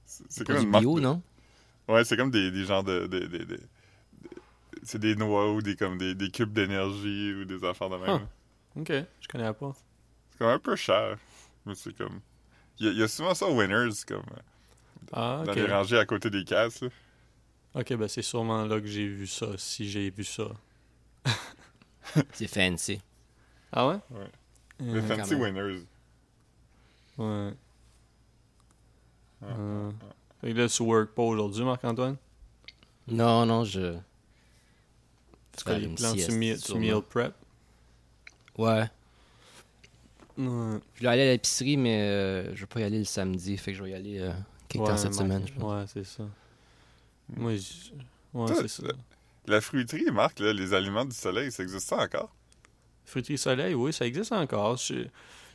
[0.05, 1.23] C'est c'est comme une marque bio, de- non?
[1.89, 3.07] Ouais, c'est comme des, des genres de.
[3.07, 3.61] de- de- de- de-
[4.83, 8.27] c'est des noix ou des, comme des, des cubes d'énergie ou des affaires de même.
[8.77, 8.89] Ok,
[9.21, 9.73] je connais pas.
[10.31, 11.19] C'est comme un peu cher.
[11.67, 12.21] Mais c'est comme.
[12.79, 14.25] Il y, a- il y a souvent ça au Winners, comme
[15.13, 15.57] Ah, dans ok.
[15.57, 16.83] les rangées à côté des caisses.
[16.83, 16.89] là.
[17.75, 20.45] Ok, ben c'est sûrement là que j'ai vu ça, si j'ai vu ça.
[22.33, 23.01] C'est fancy.
[23.73, 23.99] Ah ouais?
[24.11, 24.31] Ouais.
[24.83, 25.57] Euh, Les Fancy quand même.
[25.57, 25.87] Winners.
[27.19, 27.55] ouais.
[29.43, 29.91] Ah, Euh,
[30.41, 32.17] Fait que là, tu work pas aujourd'hui, Marc-Antoine?
[33.09, 33.97] Non, non, je.
[35.57, 36.33] Tu fais des une plans, tu,
[36.79, 37.35] meal prep?
[38.59, 38.85] Ouais.
[40.39, 40.79] Ouais.
[40.95, 43.57] Je vais aller à l'épicerie, mais euh, je vais pas y aller le samedi.
[43.57, 44.33] Fait que je vais y aller euh,
[44.69, 45.73] quelque temps cette Marc- semaine, je pense.
[45.73, 46.25] Ouais, c'est ça.
[47.37, 47.93] Moi, je-
[48.39, 48.83] ouais, Toi, c'est ça.
[49.47, 52.31] La fruiterie, Marc, là, les aliments du soleil, ça existe ça encore?
[53.05, 54.77] Fruiterie Soleil, oui, ça existe encore.
[54.77, 54.95] Je,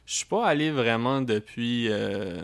[0.06, 2.42] je suis pas allé vraiment depuis euh,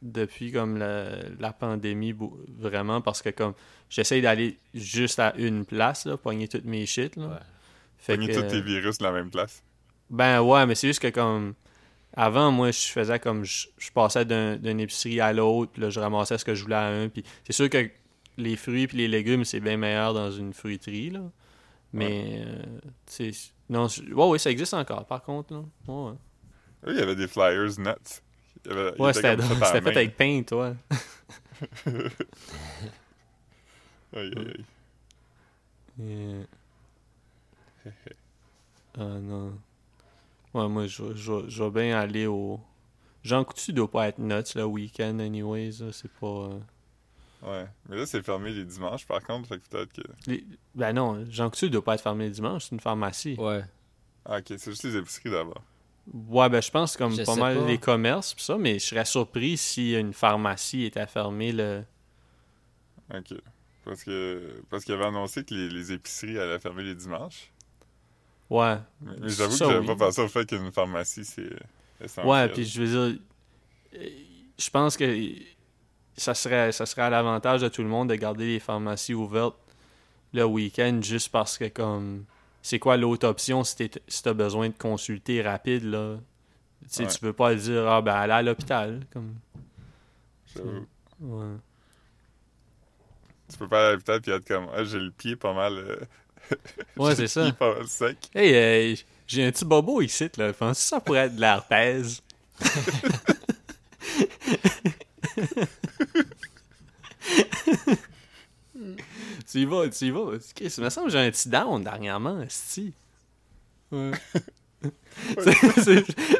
[0.00, 2.14] depuis comme la, la pandémie
[2.58, 3.52] vraiment parce que comme
[3.90, 7.26] j'essaye d'aller juste à une place là, pogner toutes mes shit là.
[7.26, 7.36] Ouais.
[7.98, 9.62] Fait que, tous tes virus de la même place.
[10.10, 11.54] ben ouais, mais c'est juste que comme
[12.14, 15.90] avant moi je faisais comme je, je passais d'un- d'une épicerie à l'autre, puis là
[15.90, 17.90] je ramassais ce que je voulais à un, puis c'est sûr que
[18.38, 21.20] les fruits puis les légumes c'est bien meilleur dans une fruiterie là.
[21.92, 22.62] Mais euh,
[23.06, 25.60] tu sais non, je- ouais ouais, ça existe encore par contre là.
[25.88, 26.10] Ouais.
[26.10, 26.16] ouais.
[26.86, 28.20] Oui, il y avait des flyers nuts.
[28.64, 30.74] Il y avait- Ouais, était c'était fait avec pain, toi.
[34.16, 34.64] Aïe, aïe, aïe.
[35.98, 36.44] Yeah.
[38.98, 39.52] Ah non.
[40.54, 42.58] Ouais, moi, je, je, je vais bien aller au.
[43.22, 45.72] Jean Coutu doit pas être nuts le week-end, anyways.
[45.92, 46.26] C'est pas.
[46.26, 46.58] euh,
[47.42, 47.66] Ouais.
[47.88, 50.02] Mais là, c'est fermé les dimanches, par contre, fait que peut-être que...
[50.26, 53.36] les- Ben non, Jean Coutu doit pas être fermé le dimanche, c'est une pharmacie.
[53.38, 53.62] Ouais.
[54.24, 55.62] Ah, ok, c'est juste les épiceries d'abord.
[56.12, 57.66] Ouais, ben je pense comme Je pas mal pas.
[57.66, 61.84] les commerces pis ça, mais je serais surpris si une pharmacie était fermée le.
[63.14, 63.34] Ok.
[63.84, 67.52] Parce que parce qu'il avait annoncé que les, les épiceries allaient fermer les dimanches.
[68.50, 68.76] Ouais.
[69.02, 69.86] Mais, j'avoue que j'avais oui.
[69.86, 71.50] pas pensé au fait qu'une pharmacie, c'est
[72.00, 72.26] essentiel.
[72.26, 73.20] Ouais, puis je veux dire,
[73.94, 74.08] euh,
[74.58, 75.32] je pense que
[76.16, 79.56] ça serait, ça serait à l'avantage de tout le monde de garder les pharmacies ouvertes
[80.32, 82.24] le week-end juste parce que, comme,
[82.62, 86.16] c'est quoi l'autre option si t'es- si t'as besoin de consulter rapide, là?
[86.90, 87.08] Tu Ouais.
[87.08, 89.34] tu peux pas dire, ah ben, aller à l'hôpital, comme,
[90.54, 90.86] J'avoue.
[91.20, 91.56] ouais.
[93.50, 95.72] Tu peux pas aller à l'hôpital puis être comme Ah, j'ai le pied pas mal.
[95.74, 95.96] euh,
[96.96, 97.50] Ouais, c'est ça.
[97.86, 98.16] sec.
[98.34, 98.96] Hey, euh,
[99.26, 100.52] j'ai un petit bobo ici, là.
[100.52, 102.22] Penses-tu que ça pourrait être de l'herpès?
[109.50, 110.32] tu y vas, tu y vas.
[110.54, 112.38] Chris, il me semble que j'ai un petit down dernièrement.
[113.90, 114.10] Ouais.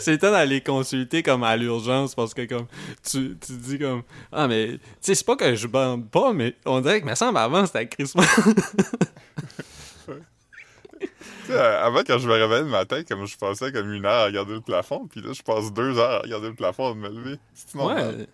[0.00, 2.66] C'est- temps d'aller consulter comme à l'urgence parce que comme
[3.02, 6.54] tu, tu dis comme ah mais tu sais c'est pas que je bande pas mais
[6.64, 8.04] on dirait que me semble avant c'était Tu
[11.53, 14.24] sais, avant, quand je me réveillais le matin, comme je passais comme une heure à
[14.26, 17.09] regarder le plafond, puis là, je passe deux heures à regarder le plafond de me
[17.09, 17.38] lever.
[17.55, 18.16] C'est normal.
[18.16, 18.26] Ouais.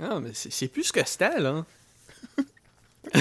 [0.00, 1.64] Ah, mais c'est c'est plus ce que c'était, là.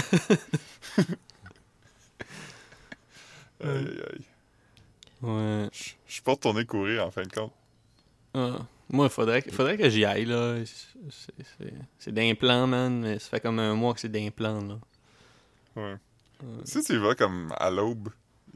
[3.61, 4.25] Aïe, aïe, aïe.
[5.21, 5.69] Ouais.
[5.73, 7.51] Je suis pas retourné courir en fin de compte.
[8.33, 8.59] Ah.
[8.89, 10.55] Moi, il faudrait, que- faudrait que j'y aille, là.
[10.65, 14.75] C'est- c'est- C'est d'implant, man, mais ça fait comme un mois que c'est d'implant, là.
[15.75, 15.95] Ouais.
[16.63, 18.09] Si tu y vas comme à l'aube.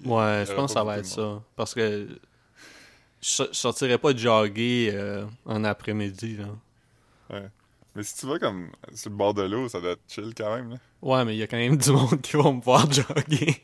[0.06, 1.42] Ouais, je pense que ça va de être ça.
[1.56, 2.08] Parce que
[3.22, 6.46] je so- je sortirais pas jogger euh, en après-midi, là.
[7.96, 10.56] Mais si tu vas comme sur le bord de l'eau, ça doit être chill quand
[10.56, 10.72] même.
[10.72, 10.78] Là.
[11.02, 13.64] Ouais, mais il y a quand même du monde qui va me voir jogger.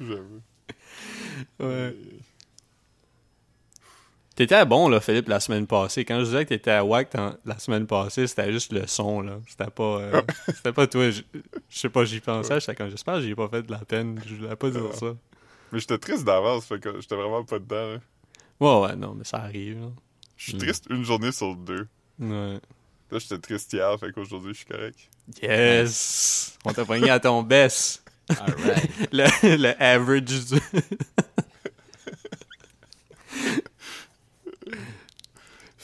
[0.00, 0.40] J'avoue.
[1.60, 1.96] ouais.
[4.36, 6.04] T'étais bon, là, Philippe, la semaine passée.
[6.04, 7.12] Quand je disais que t'étais à WAC
[7.44, 9.38] la semaine passée, c'était juste le son, là.
[9.46, 11.08] C'était pas, euh, c'était pas toi.
[11.10, 11.22] Je
[11.68, 12.58] je sais pas, j'y pensais.
[12.58, 14.20] J'étais comme, j'espère que j'y ai pas fait de la peine.
[14.26, 15.14] Je voulais pas dire ça.
[15.72, 17.92] Mais j'étais triste d'avance, fait que j'étais vraiment pas dedans.
[17.92, 17.98] là.
[18.60, 19.86] Ouais, ouais, non, mais ça arrive, là.
[20.36, 20.58] Je suis Mm.
[20.58, 21.86] triste une journée sur deux.
[22.18, 22.58] Ouais.
[23.10, 24.98] Là, j'étais triste hier, fait qu'aujourd'hui, je suis correct.
[25.42, 26.58] Yes!
[26.64, 28.02] On t'a pogné à ton best.
[28.28, 29.12] Alright.
[29.12, 30.56] Le, le average du...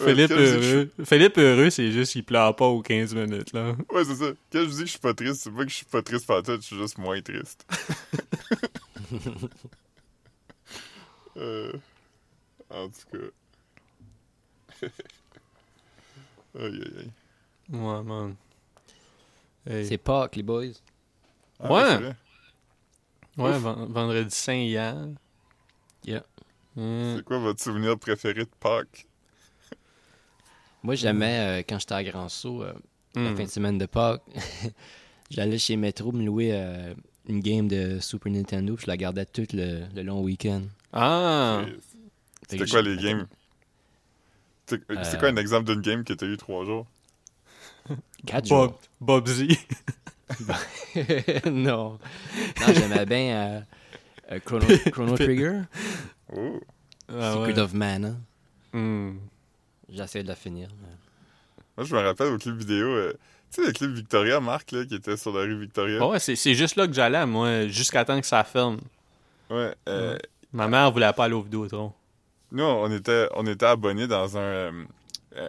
[0.04, 0.90] Philippe je heureux.
[1.04, 3.74] Philippe heureux, c'est juste qu'il pleure pas aux 15 minutes, là.
[3.92, 4.26] Ouais, c'est ça.
[4.52, 6.26] Quand je dis que je suis pas triste, c'est pas que je suis pas triste
[6.26, 7.66] par tout, je suis juste moins triste.
[11.36, 11.72] Euh,
[12.68, 13.18] en tout
[14.82, 14.86] cas.
[16.58, 17.10] aïe, aïe, aïe.
[17.72, 18.34] Ouais, man.
[19.66, 19.86] Hey.
[19.86, 20.72] C'est Pâques, les boys.
[21.60, 22.14] Ah, Ouais.
[23.38, 24.96] Ouais, vendredi saint hier.
[26.04, 26.24] Yeah.
[26.76, 27.16] Hmm.
[27.16, 29.06] C'est quoi votre souvenir préféré de Pâques?
[30.82, 32.72] Moi, j'aimais, euh, quand j'étais à Grand Saut, euh,
[33.22, 33.36] la Hmm.
[33.36, 34.22] fin de semaine de Pâques,
[35.30, 36.94] j'allais chez Metro me louer euh,
[37.28, 40.62] une game de Super Nintendo, puis je la gardais tout le, le long week-end.
[40.92, 41.72] Ah!
[42.48, 43.26] C'était quoi les games?
[44.66, 46.86] C'est Euh, quoi un exemple d'une game que t'as eu trois jours?
[48.26, 48.80] Quatre Bob, jours.
[49.00, 49.56] Bobsy.
[51.46, 51.98] non.
[52.58, 53.60] Non, j'aimais bien euh,
[54.32, 55.62] euh, Chrono, Chrono Trigger,
[56.32, 56.60] Oh!
[57.08, 57.58] Ah, Secret ouais.
[57.58, 58.20] of Mana.
[59.92, 60.68] J'essaie de la finir.
[60.82, 60.96] mais-
[61.76, 63.12] Moi, je me rappelle au clip vidéo, euh,
[63.52, 66.06] tu sais, le clip Victoria, Marc, là, qui était sur la rue Victoria.
[66.06, 68.78] Ouais, c'est c'est juste là que j'allais, moi, jusqu'à temps que ça ferme.
[69.48, 70.16] Ouais, euh,
[70.52, 71.92] Ma mère voulait pas aller au Vidéotron.
[72.52, 74.72] Nous, on était, on était abonnés dans un, euh,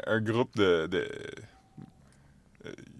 [0.07, 0.87] un groupe de.
[0.87, 1.07] de-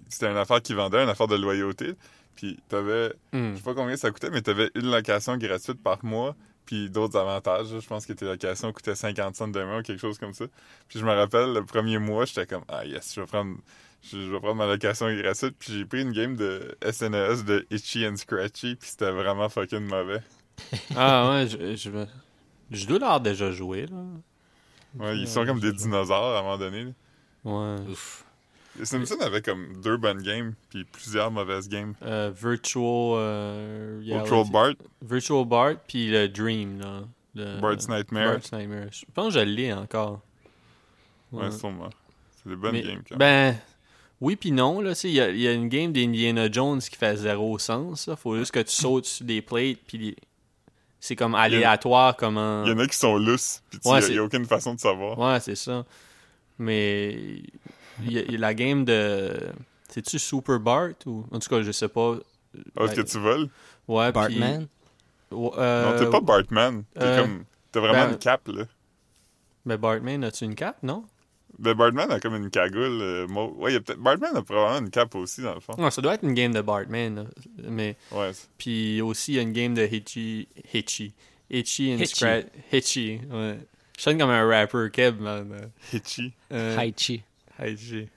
[0.10, 1.94] c'était une affaire qui vendait, une affaire de loyauté.
[2.36, 3.52] Puis t'avais, Hmm.
[3.52, 6.36] je sais pas combien ça coûtait, mais t'avais une location gratuite par mois,
[6.66, 7.68] puis d'autres avantages.
[7.80, 10.46] Je pense que tes locations coûtaient 50 cents de mois ou quelque chose comme ça.
[10.88, 13.56] Puis je me rappelle, le premier mois, j'étais comme, ah yes, je vais prendre,
[14.04, 15.56] je, je vais prendre ma location gratuite.
[15.60, 19.88] Puis j'ai pris une game de SNES de Itchy and Scratchy, puis c'était vraiment fucking
[19.88, 20.22] mauvais.
[20.96, 21.90] Ah ouais, je, je,
[22.70, 23.98] je dois l'avoir déjà joué, là.
[25.00, 26.84] Ouais, ils sont comme des dinosaures à un moment donné.
[26.84, 26.92] là.
[27.46, 27.80] Ouais.
[27.90, 28.26] Ouf.
[28.80, 31.94] Les Simpsons avaient comme deux bonnes games, puis plusieurs mauvaises games.
[32.04, 32.84] Euh, Virtual...
[33.18, 37.02] euh, Virtual Bart, Virtual Bart, puis le Dream, là.
[37.36, 38.32] Le- Bart's Nightmare.
[38.34, 38.88] Bart's Nightmare.
[38.92, 40.22] Je pense que je l'ai encore.
[41.32, 41.90] Ouais, sûrement.
[42.44, 43.54] C'est des bonnes Mais- games quand même.
[43.54, 43.58] Ben,
[44.20, 47.16] oui puis non, il y a, il y a une game d'Indiana Jones qui fait
[47.18, 48.16] zéro sens, là.
[48.16, 50.16] Faut juste que tu sautes sur des plates, puis
[51.00, 52.64] c'est comme aléatoire comment...
[52.66, 54.80] Il y en a qui sont lousses, puis il Ouais, n'y a, aucune façon de
[54.80, 55.18] savoir.
[55.18, 55.86] Ouais, c'est ça.
[56.60, 57.42] Mais
[58.04, 59.34] il y, a- il y a la game de...
[59.90, 61.26] C'est-tu Super Bart ou...
[61.32, 62.16] En tout cas, je sais pas.
[62.78, 63.50] Ah, Est-ce que tu voles?
[63.88, 64.68] Ouais, puis- Bartman?
[65.32, 66.84] Ouais, euh, non, t'es pas Bartman.
[66.94, 67.44] T'es euh, comme...
[67.72, 68.64] T'as vraiment ben- une cape, là.
[69.66, 71.06] Mais Bartman, as-tu une cape, non?
[71.60, 73.00] Ben, Bartman a comme une cagoule.
[73.02, 73.28] euh.
[73.28, 74.00] Ouais, il y a peut-être...
[74.00, 75.74] Bartman a probablement une cape aussi, dans le fond.
[75.78, 77.24] Ouais, ça doit être une game de Bartman, là.
[77.70, 77.96] Mais...
[78.12, 78.32] Ouais.
[78.58, 80.48] Puis aussi, il y a une game de Hitchy.
[80.74, 81.14] Hitchy.
[81.50, 82.06] Hitchy and.
[82.06, 82.46] Scratch.
[82.72, 83.58] Hitchy, ouais.
[83.98, 85.70] Je sonne comme un rapper, Keb, man.
[85.94, 86.34] Hitchy.
[86.52, 86.78] Euh.
[86.82, 87.24] Hitchy.
[87.62, 88.08] Euh,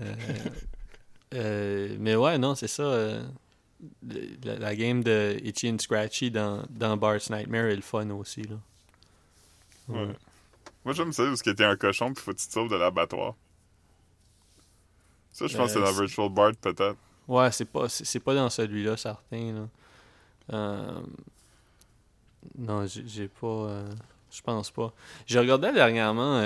[1.34, 2.82] euh, mais ouais, non, c'est ça.
[2.82, 3.22] euh,
[4.44, 8.42] la, la game de Hitchy and Scratchy dans, dans Bart's Nightmare est le fun aussi,
[8.42, 8.56] là.
[9.88, 10.08] Ouais.
[10.84, 12.76] Moi, j'aime ça, parce que t'es un cochon, puis faut que tu te sauves de
[12.76, 13.34] l'abattoir.
[15.32, 16.96] Ça, je pense que c'est dans Virtual Bart, peut-être.
[17.26, 19.68] Ouais, c'est pas, c'est, c'est pas dans celui-là, certain, là.
[20.52, 21.00] Euh,
[22.56, 23.46] non, j'ai, j'ai pas...
[23.46, 23.90] euh,
[24.30, 24.92] je pense pas.
[25.26, 26.40] J'ai regardé dernièrement...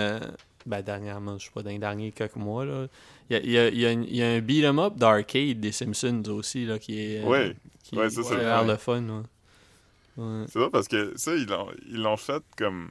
[0.66, 2.86] ben, dernièrement, je sais pas, dans les derniers quelques mois, là.
[3.30, 4.96] Il y a, il y a- il y a il y a un beat'em up
[4.96, 7.22] d'arcade des Simpsons aussi, là, qui est...
[7.24, 7.56] euh, Ouais.
[7.84, 9.00] qui Ouais, ça, c'est a le l'air fun.
[9.00, 9.22] le fun, ouais.
[10.24, 10.44] Ouais.
[10.48, 12.90] C'est vrai parce que ça, ils l'ont, ils l'ont fait comme.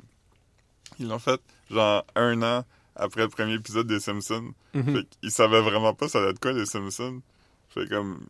[0.99, 2.65] Ils l'ont fait genre un an
[2.95, 4.53] après le premier épisode des Simpsons.
[4.73, 7.21] Fait qu'ils savaient vraiment pas ça allait être quoi les Simpsons.
[7.69, 8.25] Fait comme.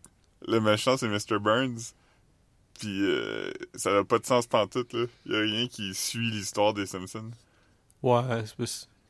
[0.47, 1.39] Le méchant c'est Mr.
[1.39, 1.93] Burns.
[2.79, 5.05] Puis euh, ça n'a pas de sens pantoute là.
[5.27, 7.31] Y a rien qui suit l'histoire des Simpsons.
[8.03, 8.55] Ouais, c'est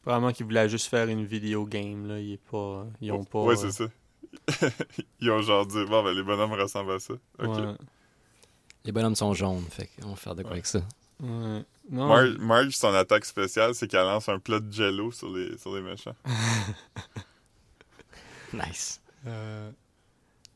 [0.01, 2.19] probablement qu'ils voulaient juste faire une vidéo game, là.
[2.19, 3.43] Ils, pas, ils ont pas...
[3.43, 3.71] Ouais, euh, c'est
[4.59, 4.67] ça.
[5.19, 7.13] ils ont genre dit, bon, ben les bonhommes ressemblent à ça.
[7.39, 7.57] Ok.
[7.57, 7.73] ouais.
[8.85, 10.79] Les bonhommes sont jaunes, fait qu'on va faire de quoi avec ça.
[11.19, 11.63] Ouais.
[11.89, 12.07] Non.
[12.07, 15.75] Marge, Marge, son attaque spéciale, c'est qu'elle lance un plat de jello sur les, sur
[15.75, 16.15] les méchants.
[18.53, 19.01] Nice.
[19.27, 19.71] Euh,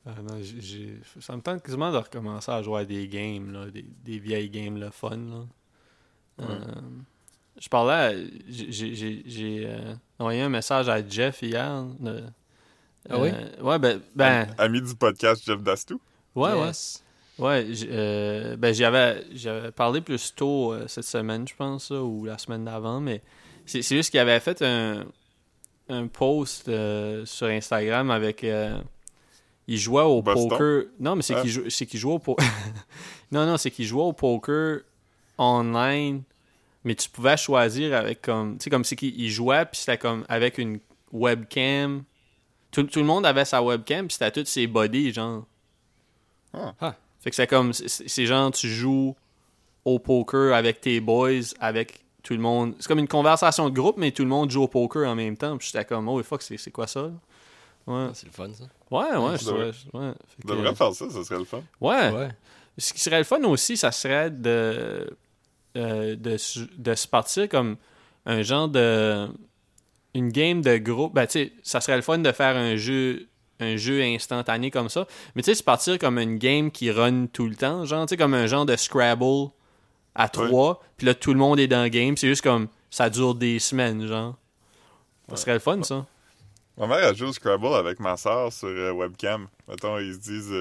[0.06, 3.68] ah non, j'ai- ça me tente quasiment de recommencer à jouer à des games, là,
[3.72, 5.16] des, des vieilles games le fun.
[5.18, 5.46] Là.
[6.42, 6.82] Euh,
[7.66, 8.14] je parlais, à-
[8.48, 11.84] j'ai- euh, envoyé un message à Jeff hier.
[12.00, 12.24] de-
[13.10, 13.30] Ah oui?
[13.34, 16.00] euh, ouais, ben, ben Ami du podcast Jeff Dastou.
[16.36, 17.02] ouais, Yes.
[17.40, 17.46] ouais.
[17.46, 22.24] Ouais, euh, ben j'avais j'avais parlé plus tôt euh, cette semaine, je pense, là, ou
[22.26, 23.22] la semaine d'avant, mais
[23.66, 25.04] c'est c'est juste qu'il avait fait un,
[25.90, 28.44] un post euh, sur Instagram avec.
[28.44, 28.80] euh,
[29.68, 30.48] il jouait au Boston?
[30.50, 30.84] poker.
[31.00, 31.42] Non, mais c'est Ah.
[31.42, 32.46] qu'il jou- c'est qu'il jouait au poker.
[33.32, 34.82] non, non, c'est qu'il jouait au poker
[35.38, 36.22] online,
[36.86, 38.58] mais tu pouvais choisir avec comme.
[38.58, 40.80] Tu sais, comme c'est qu'il il jouait, puis c'était comme avec une
[41.12, 42.04] webcam.
[42.72, 45.46] Tout, tout le monde avait sa webcam, puis c'était tous ses bodies, genre.
[46.54, 46.96] Ah.
[47.20, 49.16] Fait que c'est comme, c'est genre, tu joues
[49.84, 52.76] au poker avec tes boys, avec tout le monde.
[52.80, 55.36] C'est comme une conversation de groupe, mais tout le monde joue au poker en même
[55.38, 55.58] temps.
[55.58, 57.04] Puis j'étais comme, oh fuck, c'est c'est quoi ça?
[57.88, 58.64] Ouais, Ah, c'est le fun, ça.
[58.92, 59.38] ouais, ouais.
[59.38, 60.14] je trouvais- ouais.
[60.42, 61.62] Que- devrait faire ça, ça serait le fun.
[61.82, 62.12] ouais.
[62.12, 62.30] Ouais.
[62.78, 65.16] Ce qui serait le fun aussi, ça serait de,
[65.76, 67.78] euh, de, se- de se partir comme
[68.26, 69.28] un genre de.
[70.14, 71.14] Une game de groupe.
[71.14, 73.28] Ben, tu sais, ça serait le fun de faire un jeu
[73.60, 75.08] un jeu instantané comme ça.
[75.36, 77.86] Mais tu sais, se partir comme une game qui run tout le temps.
[77.86, 79.50] Genre, tu sais, comme un genre de Scrabble
[80.14, 80.82] à trois.
[80.98, 82.16] Puis là, tout le monde est dans le game.
[82.18, 82.68] C'est juste comme.
[82.90, 84.38] Ça dure des semaines, genre.
[85.30, 86.06] Ça serait le fun, ça.
[86.78, 89.48] Ma mère a joué au Scrabble avec ma soeur sur euh, webcam.
[89.68, 90.54] Mettons, ils se disent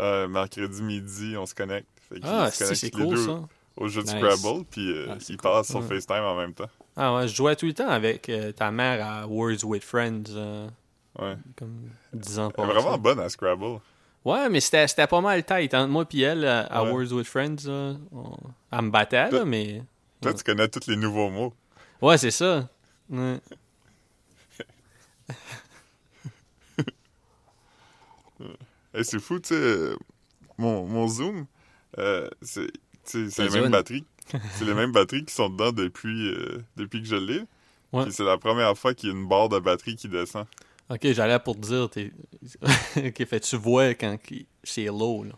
[0.00, 1.88] euh, mercredi midi, on se connecte.
[2.08, 3.40] Fait Ah, se si, connectent c'est cool, deux ça.
[3.78, 4.08] Au jeu de.
[4.08, 5.36] Scrabble, puis euh, Ah, cool.
[5.38, 5.82] passent sur.
[5.84, 6.68] FaceTime en même temps.
[6.96, 10.24] Ah ouais, je jouais tout le temps avec euh, ta mère à Words with Friends.
[10.30, 10.68] euh,
[11.18, 11.36] Ouais.
[11.56, 13.80] comme 10 ans Elle est vraiment bonne à Scrabble.
[14.24, 15.72] Ouais, mais c'était pas mal tight.
[15.74, 16.90] Entre moi et elle, à, Ouais.
[16.90, 18.36] Words with Friends, on-
[18.72, 19.82] elle me battait, là, mais...
[20.20, 20.36] Toi, Ouais.
[20.36, 21.54] tu connais tous les nouveaux mots.
[22.02, 22.68] Ouais, c'est ça.
[23.10, 23.40] Ouais.
[28.94, 29.92] Et c'est fou, tu sais,
[30.56, 31.46] mon, mon Zoom,
[32.42, 32.68] c'est
[33.10, 33.70] c'est mêmes Zoom.
[33.70, 34.04] batteries.
[34.54, 37.42] c'est les mêmes batteries qui sont dedans depuis, euh, depuis que je l'ai.
[37.92, 38.10] Ouais.
[38.10, 40.46] C'est la première fois qu'il y a une barre de batterie qui descend.
[40.90, 42.12] Ok, j'allais pour te dire, t'es...
[42.96, 45.32] ok, fait tu vois quand qui- c'est low, là.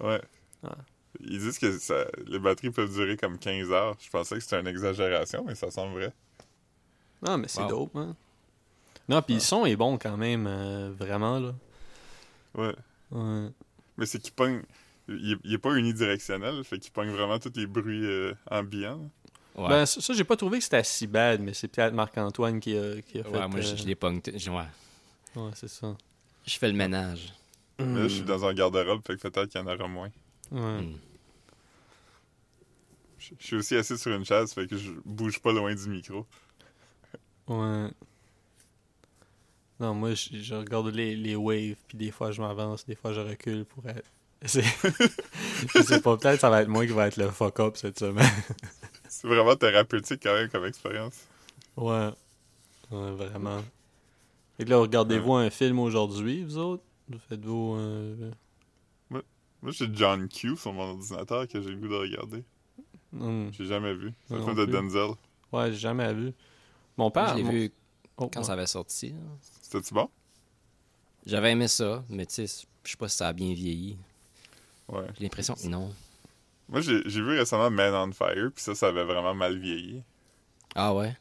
[0.00, 0.20] Ouais.
[0.66, 0.76] Ah.
[1.20, 3.96] Ils disent que ça, les batteries peuvent durer comme 15 heures.
[4.00, 6.12] Je pensais que c'était une exagération, mais ça semble vrai.
[7.22, 7.68] Non, mais c'est Wow.
[7.68, 8.14] dope, hein.
[9.08, 11.54] Non, puis le son est bon quand même, euh, vraiment, là.
[12.54, 12.74] Ouais.
[13.10, 13.48] Ouais.
[13.98, 14.62] Mais c'est qu'il pogne.
[15.10, 19.10] Il, est- il est pas unidirectionnel, fait qu'il pogne vraiment tous les bruits euh, ambiants.
[19.56, 19.68] Ouais.
[19.68, 22.76] Ben, ça, ça, j'ai pas trouvé que c'était si bad, mais c'est peut-être Marc-Antoine qui
[22.78, 23.30] a, qui a fait...
[23.30, 24.22] Ouais, moi, je, euh, je l'ai pogné.
[24.36, 24.62] Je, ouais.
[25.36, 25.96] Ouais, c'est ça.
[26.46, 27.32] je fais le ménage.
[27.78, 30.10] Mais là, je suis dans un garde-robe, fait que peut-être qu'il y en aura moins.
[30.52, 30.82] Ouais.
[30.82, 30.98] Mm.
[33.18, 35.88] Je, je suis aussi assis sur une chaise, fait que je bouge pas loin du
[35.88, 36.26] micro.
[37.48, 37.88] Ouais.
[39.80, 43.12] Non, moi, je, je regarde les, les waves, puis des fois, je m'avance, des fois,
[43.12, 44.04] je recule pour être...
[44.44, 44.62] C'est-
[45.74, 48.26] je sais pas, peut-être ça va être moi qui va être le fuck-up cette semaine.
[49.08, 51.26] C'est vraiment thérapeutique quand même comme expérience.
[51.76, 52.10] ouais.
[52.90, 53.60] Ouais, vraiment.
[54.58, 56.82] Et là, regardez-vous un film aujourd'hui, vous autres?
[57.28, 57.74] Faites-vous...
[57.78, 58.30] euh,
[59.10, 59.22] Moi,
[59.72, 62.42] j'ai John Q sur mon ordinateur que j'ai le goût de regarder.
[63.12, 64.12] hmm, J'ai jamais vu.
[64.26, 64.72] C'est un Non film de plus.
[64.72, 65.10] Denzel.
[65.52, 66.32] Ouais, j'ai jamais vu.
[66.96, 67.28] Mon Moi, père...
[67.28, 67.70] je l'ai mon- vu
[68.16, 68.44] Oh, quand ouais.
[68.44, 69.14] ça avait sorti.
[69.62, 70.08] C'était-tu bon?
[71.26, 73.98] J'avais aimé ça, mais tu sais, je sais pas si ça a bien vieilli.
[74.90, 75.06] Ouais.
[75.16, 75.92] J'ai l'impression que non.
[76.68, 80.02] Moi, j'ai j'ai vu récemment Man on Fire, puis ça, ça avait vraiment mal vieilli.
[80.74, 81.16] Ah ouais?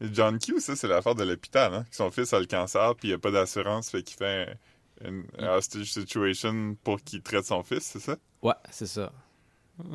[0.00, 1.84] Et John Q, ça, c'est l'affaire de l'hôpital, hein?
[1.88, 4.56] que Son fils a le cancer, puis il a pas d'assurance, fait qu'il fait
[5.02, 8.16] un- une un hostage situation pour qu'il traite son fils, c'est ça?
[8.42, 9.12] Ouais, c'est ça.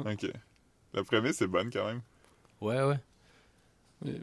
[0.06, 0.32] Ok.
[0.94, 2.02] La prémisse est bonne quand même.
[2.62, 3.00] Ouais, ouais.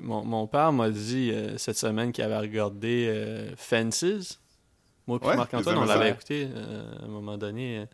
[0.01, 4.41] Mon, mon père m'a dit euh, cette semaine qu'il avait regardé euh, Fences.
[5.07, 7.85] Moi puis Ouais, Marc-Antoine, on l'avait écouté euh, à un moment donné.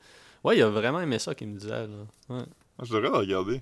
[0.45, 1.87] Ouais, il a vraiment aimé ça qu'il me disait.
[1.87, 2.07] Là.
[2.29, 2.43] Ouais.
[2.79, 3.61] Ah, Je devrais le regarder.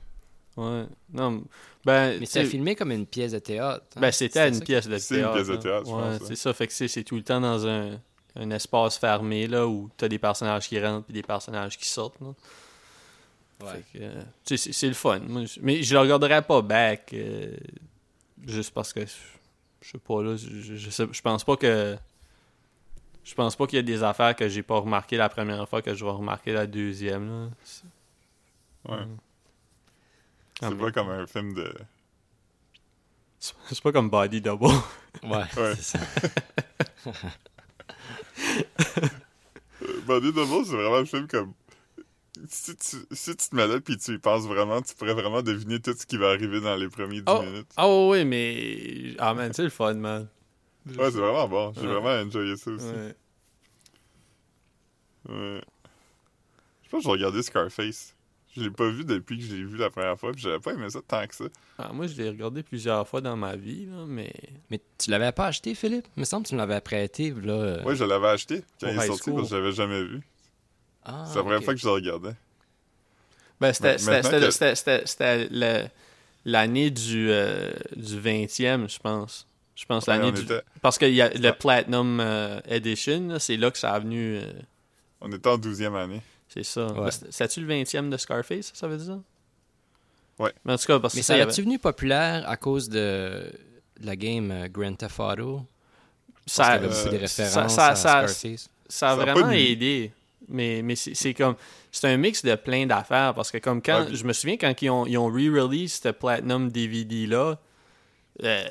[0.57, 0.85] ouais.
[1.13, 1.43] Non,
[1.85, 3.85] ben, Mais tu c'est filmé comme une pièce de théâtre.
[3.97, 4.01] hein?
[4.01, 5.35] ben, c'était une pièce de C'est une théâtre.
[5.35, 6.53] pièce de théâtre, je Ouais, c'est ça.
[6.53, 7.99] Fait que c'est c'est tout le temps dans un,
[8.37, 12.21] un espace fermé là, où t'as des personnages qui rentrent puis des personnages qui sortent.
[12.21, 12.29] Là.
[13.61, 13.73] Ouais.
[13.93, 15.19] Fait que, euh, tu sais, c'est c'est le fun.
[15.21, 17.11] Moi, je- mais je le regarderai pas back.
[17.13, 17.57] euh,
[18.47, 19.01] juste parce que.
[19.81, 20.37] Je sais pas, là.
[20.37, 21.97] Je, je, sais- je pense pas que.
[23.29, 25.83] Je pense pas qu'il y a des affaires que j'ai pas remarqué la première fois
[25.83, 27.29] que je vais remarquer la deuxième.
[27.29, 27.51] Là.
[27.63, 27.85] C'est-
[28.89, 29.05] Ouais.
[29.05, 29.17] Mm.
[30.61, 31.73] C'est Ah, pas comme un film de.
[33.39, 34.65] C'est pas comme Body Double.
[35.23, 35.75] Ouais, Ouais.
[35.77, 35.99] c'est ça.
[39.83, 41.53] Euh, Body Double, c'est vraiment un film comme.
[42.49, 45.43] si tu, si tu te mets là puis tu y penses vraiment, tu pourrais vraiment
[45.43, 47.69] deviner tout ce qui va arriver dans les premiers 10 Oh, minutes.
[47.79, 49.15] oh oui, mais.
[49.19, 50.29] Ah man, c'est le fun, man.
[50.97, 51.73] Ouais, c'est vraiment bon.
[51.75, 51.87] J'ai Ouais.
[51.95, 52.87] vraiment enjoyé ça aussi.
[52.87, 53.15] Ouais.
[55.29, 55.61] Ouais.
[56.85, 58.15] Je pense que je vais regarder Scarface.
[58.57, 60.73] Je l'ai pas vu depuis que je l'ai vu la première fois, puis j'avais pas
[60.73, 61.45] aimé ça tant que ça.
[61.79, 64.33] Ah, moi, je l'ai regardé plusieurs fois dans ma vie, là, mais.
[64.71, 66.07] Mais tu l'avais pas acheté, Philippe?
[66.17, 67.53] Il me semble que tu me l'avais prêté, là.
[67.53, 69.35] euh, Ouais, je l'avais acheté quand Au il est sorti school.
[69.35, 70.23] parce que je l'avais jamais vu.
[71.05, 72.35] Ah, c'est la première fois que je le regardais.
[73.61, 73.99] Ben, c'était-
[76.45, 79.47] l'année du, euh, du 20e, je pense.
[79.81, 80.43] Je pense Ouais, l'année du.
[80.43, 81.53] était, Parce que y a le.
[81.53, 84.39] Platinum euh, Edition, c'est là que ça a venu.
[84.39, 84.53] euh,
[85.21, 86.21] on était en 12e année.
[86.49, 86.87] c'est ça.
[86.89, 87.11] Ouais.
[87.31, 89.21] C'est-tu le 20e de Scarface, ça veut dire?
[90.39, 90.53] Ouais.
[90.65, 92.57] Mais en tout cas, parce que Mais ça, ça y a-tu avait- venu populaire à
[92.57, 93.53] cause de,
[94.03, 95.63] la game euh, Grand Theft Auto?
[96.47, 98.35] ça, de ça- ça- à ça- Scarface.
[98.37, 100.13] ça a Ça a vraiment aidé.
[100.49, 101.55] Mais, mais c'est c'est comme.
[101.93, 103.35] C'est un mix de plein d'affaires.
[103.35, 104.07] Parce que, comme quand.
[104.07, 104.15] Ouais.
[104.15, 107.59] Je me souviens quand ils ont, ils ont re-release ce Platinum DVD-là.
[108.45, 108.65] Euh,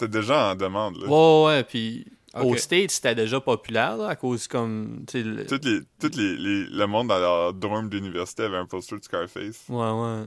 [0.00, 0.96] C'était déjà en demande.
[1.02, 1.08] Là.
[1.08, 1.64] ouais, ouais.
[1.64, 5.04] Puis au States, c'était déjà populaire, là, à cause comme.
[5.12, 8.96] le- Tout, les, tout les, les- le monde dans leur dorm d'université avait un poster
[8.98, 9.64] de Scarface.
[9.68, 10.24] Ouais, ouais.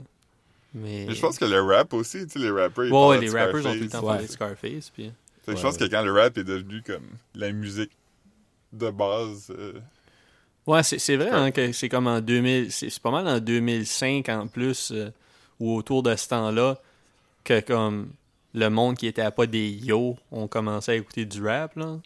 [0.73, 1.05] Mais.
[1.07, 3.65] Mais je pense que le rap aussi, tu sais, les rappers, ils Ouais, les rappers
[3.65, 4.07] ont tout le temps Ouais.
[4.07, 4.89] parlé de Scarface.
[4.89, 5.11] Puis...
[5.45, 7.91] Fait que je Ouais, pense que quand le rap est devenu comme la musique
[8.73, 9.73] de base, euh,
[10.67, 12.71] Ouais, c'est c'est vrai hein, que c'est comme en 2000.
[12.71, 15.09] C'est c'est pas mal en 2005 en plus, euh,
[15.59, 16.79] ou autour de ce temps-là,
[17.43, 18.09] que comme
[18.53, 21.99] le monde qui était à pas des yo ont commencé à écouter du rap, là.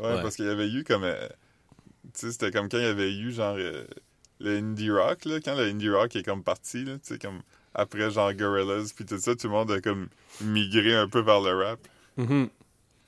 [0.00, 0.22] ouais, Ouais.
[0.22, 1.28] parce qu'il y avait eu comme, euh,
[2.14, 3.84] tu sais, c'était comme quand il y avait eu genre euh,
[4.40, 7.40] le indie rock, là, quand le indie rock est comme parti, là, tu sais, comme
[7.74, 10.08] après genre Gorillaz puis tout ça, tout le monde a comme
[10.40, 11.78] migré un peu vers le rap.
[12.16, 12.48] Mhm.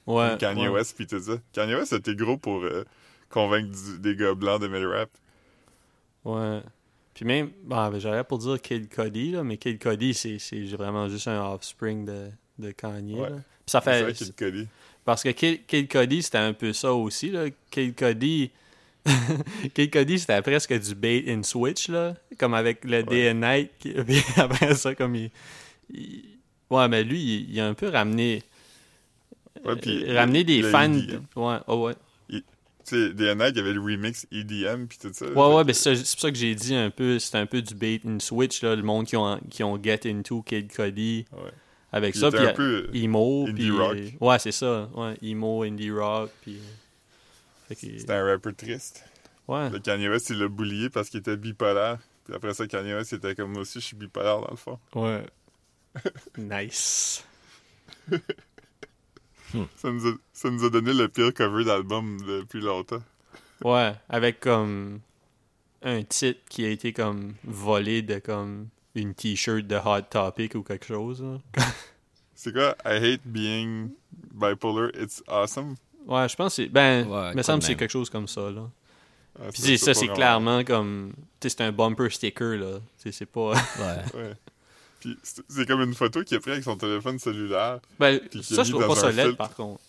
[0.06, 0.36] Ouais.
[0.38, 0.74] Kanye ouais.
[0.74, 1.34] West puis tout ça.
[1.52, 2.84] Kanye West était gros pour euh,
[3.28, 5.10] convaincre du- des gars blancs d'aimer le rap.
[6.24, 6.62] Ouais.
[7.14, 10.62] Puis même, bon, ben, j'aurais pour dire Kid Cody, là, mais Kid Cody, c'est c'est
[10.64, 13.14] vraiment juste un offspring de, de Kanye.
[13.14, 13.30] Ouais.
[13.30, 13.36] là.
[13.36, 14.36] Puis ça C'est fait.
[14.36, 14.66] connaît.
[15.04, 17.30] Parce que Kid, Kid Cody, c'était un peu ça aussi.
[17.30, 17.44] Là.
[17.70, 18.50] Kid Cody,
[19.74, 22.14] Kid Cody, c'était presque du bait and switch, là.
[22.38, 23.70] Comme avec le Day and Night.
[23.78, 25.30] qui- Puis après ça, comme il,
[25.92, 26.24] il-
[26.68, 28.42] Ouais, mais lui, il, il a un peu ramené.
[29.64, 30.92] Ouais, puis euh, ramené des fans.
[30.92, 31.22] EDM.
[31.36, 31.94] Ouais, oh, ouais.
[32.28, 32.42] Tu
[32.84, 35.26] sais, DNA, il y avait le remix EDM puis tout ça.
[35.26, 37.18] Ouais, ouais, que- mais c'est ça- c'est pour ça que j'ai dit un peu.
[37.18, 38.74] C'était un peu du bait and switch, là.
[38.76, 41.24] Le monde qui ont, qui ont get into Kid Cody.
[41.32, 41.50] Ouais.
[41.96, 43.46] Avec Il ça, était puis un peu emo.
[43.48, 43.96] indie puis, rock.
[43.96, 44.88] euh, Ouais, c'est ça.
[44.94, 46.30] Ouais, emo, indie rock.
[46.42, 46.58] Puis.
[47.68, 49.04] Que- C'était un rapper triste.
[49.48, 49.70] ouais.
[49.70, 51.98] Le Kanye West, il l'a boulié parce qu'il était bipolaire.
[52.24, 54.56] Puis après ça, Kanye West, il était comme moi aussi, je suis bipolaire dans le
[54.56, 54.78] fond.
[54.94, 55.24] Ouais.
[56.38, 57.24] nice.
[59.76, 63.02] Ça nous a, ça nous a donné le pire cover d'album depuis longtemps.
[63.64, 65.00] Ouais, avec comme
[65.82, 68.68] un titre qui a été comme volé de comme
[69.00, 71.24] une t-shirt de Hot Topic ou quelque chose.
[72.34, 72.76] C'est quoi?
[72.84, 73.90] I hate being
[74.34, 75.76] bipolar, it's awesome.
[76.06, 76.68] Ouais, je pense que c'est.
[76.68, 78.70] Ben, Ouais, me semble que c'est quelque chose comme ça, là.
[79.40, 81.12] Ah, Puis ça, c'est- clairement comme.
[81.40, 82.78] Tu sais, c'est un bumper sticker, là.
[82.98, 83.52] C'est pas.
[83.52, 83.54] Ouais.
[84.14, 84.32] Ouais.
[85.00, 85.16] Puis
[85.48, 87.80] c'est comme une photo qu'il a pris avec son téléphone cellulaire.
[87.98, 89.80] Ben, ça, je trouve pas ça laid, par contre.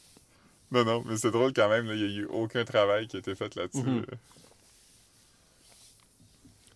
[0.71, 3.15] Non, non, mais c'est drôle quand même, là, il n'y a eu aucun travail qui
[3.15, 3.83] a été fait là-dessus.
[3.85, 4.01] Là.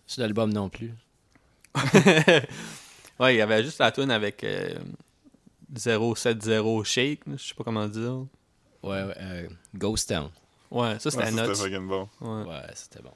[0.06, 0.92] Sur l'album non plus.
[3.20, 4.74] ouais, il y avait juste la tune avec euh,
[5.76, 8.26] 070 Shake, je sais pas comment dire.
[8.82, 9.14] Ouais, ouais.
[9.18, 10.30] euh, Ghost Town.
[10.70, 11.54] Ouais, ça Ouais, c'était ça, nuts.
[11.54, 12.08] C'était fucking bon.
[12.20, 12.48] Ouais.
[12.48, 13.12] Ouais, c'était bon.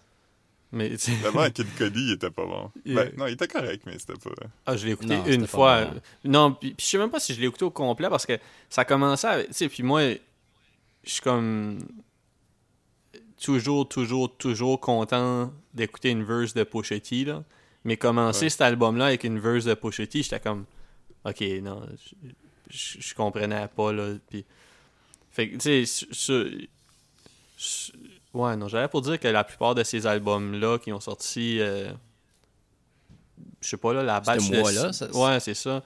[0.73, 0.91] Mais
[1.23, 2.71] D'abord, Kid Cody, il était pas bon.
[2.85, 4.31] Ben, non, il était correct, mais c'était pas...
[4.67, 5.87] Ah, je l'ai écouté Non, une fois.
[5.87, 6.01] bon.
[6.25, 8.39] Non, puis, puis je sais même pas si je l'ai écouté au complet parce que
[8.69, 9.47] ça commençait avec.
[9.49, 10.03] Tu sais, puis moi,
[11.05, 11.79] je suis comme.
[13.41, 17.45] Toujours, toujours, toujours content d'écouter une verse de T, là.
[17.87, 18.51] Mais commencer Ouais.
[18.51, 20.65] cet album-là avec une verse de Pusha T, j'étais comme.
[21.25, 21.87] Ok, non,
[22.69, 24.15] je, comprenais pas, là.
[24.29, 24.45] Puis.
[25.31, 26.69] Fait que, tu sais,
[28.35, 31.59] Ouais, non, j'allais pour dire que la plupart de ces albums-là qui ont sorti.
[31.61, 31.91] euh,
[33.63, 35.83] je sais pas, là, la batch de- mois-là, ça- Ouais, c'est ça.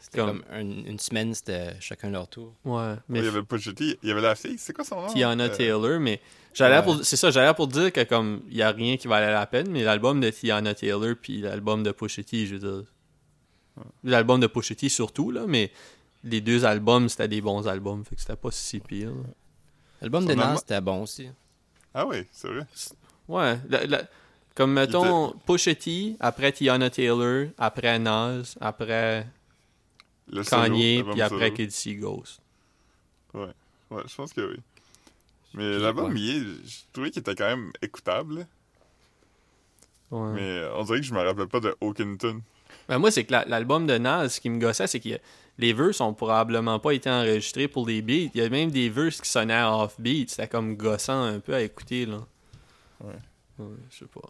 [0.00, 2.54] C'était Comme- comme une, une semaine, c'était chacun leur tour.
[2.64, 3.56] Ouais, mais il y avait pas.
[3.56, 5.06] Il y avait la fille, c'est quoi son nom?
[5.08, 6.20] Tiana Euh, Taylor, mais
[6.54, 6.82] j'allais ouais.
[6.84, 9.46] pour c'est ça, j'allais pour dire que comme il y a rien qui valait la
[9.46, 12.84] peine, mais l'album de Tiana Taylor puis l'album de Pusha T, je veux dire
[14.04, 15.70] l'album de Pusha T surtout là, mais
[16.24, 19.10] les deux albums c'était des bons albums, fait que c'était pas si pire.
[19.10, 19.14] là.
[20.02, 21.28] L'album Son de Nas, album- c'était bon aussi.
[21.94, 22.66] Ah oui, c'est vrai.
[23.28, 24.02] Ouais, la- la-
[24.54, 29.26] comme mettons Pusha T, après Tiana Taylor, après Nas, après
[30.30, 31.52] Le Kanye, puis après.
[31.52, 32.40] Kid See Ghost.
[33.34, 33.48] Ouais,
[34.06, 34.60] je pense que oui.
[35.54, 36.18] Mais l'album, ouais.
[36.18, 38.46] je trouvais qu'il était quand même écoutable.
[40.10, 40.32] Ouais.
[40.34, 42.42] Mais euh, on dirait que je me rappelle pas de tune.
[42.88, 45.18] Ben, moi, c'est que la- l'album de Nas, ce qui me gossait, c'est que
[45.58, 48.30] les verses ont probablement pas été enregistrés pour des beats.
[48.34, 50.30] Il y a même des verses qui sonnaient off-beat.
[50.30, 52.26] C'était comme gossant un peu à écouter, là.
[53.00, 53.12] Ouais.
[53.58, 54.28] Ouais, je sais pas.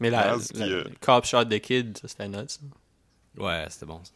[0.00, 2.48] Mais la, Nas qui, la- euh, Cop Shot the Kid, ça c'était nuts.
[2.48, 2.60] ça.
[3.38, 4.00] Ouais, c'était bon.
[4.04, 4.12] ça.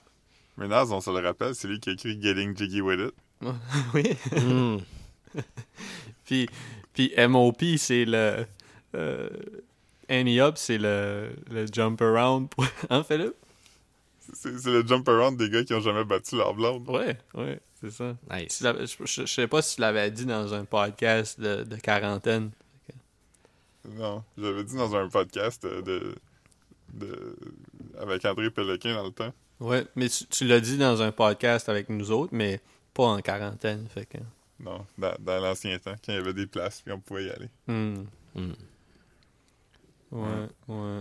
[0.57, 3.15] Mais Naz, on se le rappelle, c'est lui qui a écrit Getting Jiggy With It.
[3.95, 4.17] oui.
[4.33, 4.79] Hmm.
[6.25, 6.49] Puis,
[6.95, 8.47] puis MOP, c'est le.
[8.95, 9.29] Euh,
[10.09, 12.49] Annie Up, c'est le, le jump around.
[12.49, 12.65] Pour...
[12.91, 13.35] Hein, Philippe?
[14.33, 16.89] C'est c'est le jump around des gars qui ont jamais battu leur blonde.
[16.89, 18.17] Ouais, ouais, c'est ça.
[18.31, 18.61] Nice.
[18.63, 22.51] Je, je- je sais pas si tu l'avais dit dans un podcast de, de quarantaine.
[23.89, 26.15] Non, j'avais dit dans un podcast euh, de,
[26.95, 27.37] de
[28.01, 29.33] avec André Péloquin dans le temps.
[29.61, 32.61] Ouais, mais tu, tu l'as dit dans un podcast avec nous autres, mais
[32.95, 33.87] pas en quarantaine.
[33.89, 34.19] Fait que.
[34.61, 37.31] Non, dans, dans l'ancien temps, quand il y avait des places puis on pouvait y
[37.31, 37.49] aller.
[37.67, 38.05] Hmm.
[38.35, 38.53] Hmm.
[40.13, 41.01] Ouais, ouais.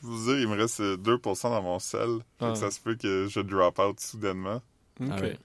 [0.00, 2.18] Je vous dire, il me reste euh, 2% dans mon sel.
[2.40, 2.54] Ah.
[2.54, 4.60] ça se peut que je drop out soudainement.
[5.00, 5.10] Ok.
[5.10, 5.40] Alright.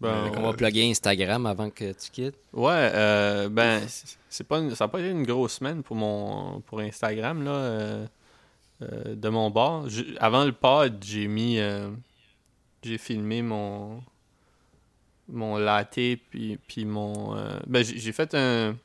[0.00, 2.36] Ben, qu'on va plugger Instagram avant que tu quittes.
[2.52, 3.82] Ouais, euh, ben,
[4.28, 7.50] c'est pas une- ça n'a pas été une grosse semaine pour mon pour Instagram, là,
[7.50, 8.06] euh,
[8.82, 9.88] euh, de mon bar.
[9.88, 11.90] J- avant le pod, j'ai mis, euh,
[12.82, 14.02] j'ai filmé mon,
[15.28, 15.94] mon latte,
[16.30, 18.76] puis, puis mon, euh, ben, j'ai fait un,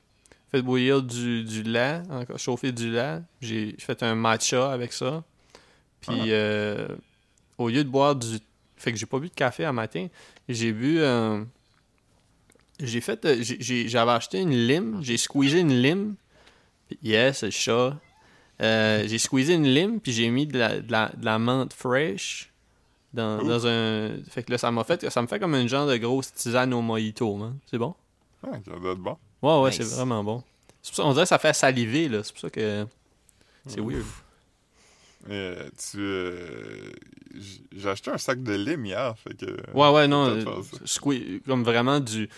[0.51, 3.19] fait bouillir du, du lait, encore chauffer du lait.
[3.41, 5.23] J'ai fait un matcha avec ça.
[6.01, 6.87] Puis, Ah.
[7.57, 8.39] au lieu de boire du,
[8.75, 10.07] fait que j'ai pas bu de café à matin,
[10.49, 10.99] j'ai bu,
[12.79, 13.27] j'ai fait.
[13.87, 14.99] J'avais acheté une lime.
[15.03, 16.15] J'ai squeezé une lime.
[16.87, 17.95] Puis, Yes, le chat.
[18.61, 21.73] Euh, j'ai squeezé une lime, puis j'ai mis de la, de la, de la menthe
[21.73, 22.51] fraîche
[23.13, 24.11] dans, un.
[24.29, 25.09] Fait que là, ça m'a fait.
[25.09, 27.57] Ça me fait comme un genre de grosse tisane au mojito, man.
[27.69, 27.95] C'est bon?
[28.45, 29.17] Ah, ça doit être bon.
[29.41, 29.77] Ouais, ouais, Nice.
[29.77, 30.43] c'est vraiment bon.
[30.81, 32.23] C'est pour ça, on dirait que ça fait saliver, là.
[32.23, 32.85] C'est pour ça que.
[33.67, 34.03] C'est weird.
[35.27, 35.97] Mais euh, tu.
[35.99, 36.91] euh,
[37.75, 39.15] J'ai acheté un sac de lime hier.
[39.19, 39.45] Fait que.
[39.73, 40.25] Ouais, ouais, non.
[40.27, 40.43] euh,
[41.45, 42.29] comme vraiment du.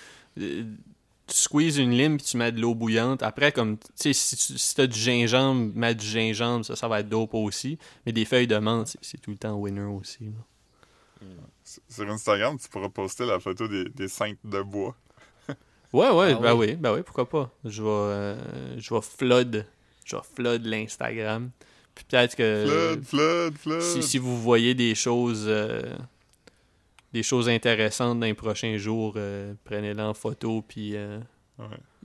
[1.27, 3.23] Tu squeezes une lime puis tu mets de l'eau bouillante.
[3.23, 6.87] Après, comme, tu sais, si tu si as du gingembre, mets du gingembre, ça, ça
[6.89, 7.77] va être dope aussi.
[8.05, 10.25] Mais des feuilles de menthe, c'est- tout le temps winner aussi.
[10.25, 11.27] là.
[11.89, 14.95] Sur Instagram, tu pourras poster la photo des, des cintres de bois.
[15.93, 16.67] Ouais, ouais, Ah ben oui.
[16.71, 17.51] oui, ben oui, pourquoi pas.
[17.63, 19.65] Je vais, euh, je vais flood,
[20.03, 21.51] je vais flood l'Instagram.
[21.93, 23.81] Puis peut-être que Flood, flood, flood.
[23.81, 25.95] Si, si vous voyez des choses, euh,
[27.13, 30.63] des choses intéressantes dans les prochains jours, euh, prenez-les en photo.
[30.67, 31.19] Puis euh,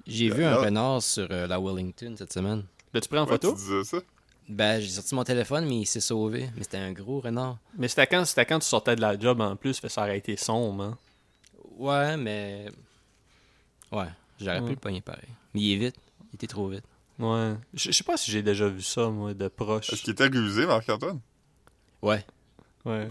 [0.06, 2.64] J'ai Euh, vu un là- renard sur euh, la Wellington cette semaine.
[2.94, 3.50] l'as-tu pris en Ouais, photo?
[3.52, 3.98] tu disais ça?
[4.48, 6.48] Ben, j'ai sorti mon téléphone, mais il s'est sauvé.
[6.56, 7.58] Mais c'était un gros renard.
[7.76, 10.36] Mais c'était quand, c'était quand tu sortais de la job en plus, ça aurait été
[10.38, 10.82] sombre.
[10.84, 10.98] Hein?
[11.76, 12.66] Ouais, mais.
[13.92, 14.06] Ouais,
[14.40, 14.64] j'aurais Ouais.
[14.66, 15.28] pu le pogner pareil.
[15.54, 15.96] Mais il est vite.
[16.32, 16.84] Il était trop vite.
[17.18, 17.54] Ouais.
[17.74, 19.92] Je je sais pas si j'ai déjà vu ça, moi, de proche.
[19.92, 21.20] Est-ce qu'il était rusé, Marc-Antoine?
[22.02, 22.24] Ouais.
[22.84, 23.08] Ouais.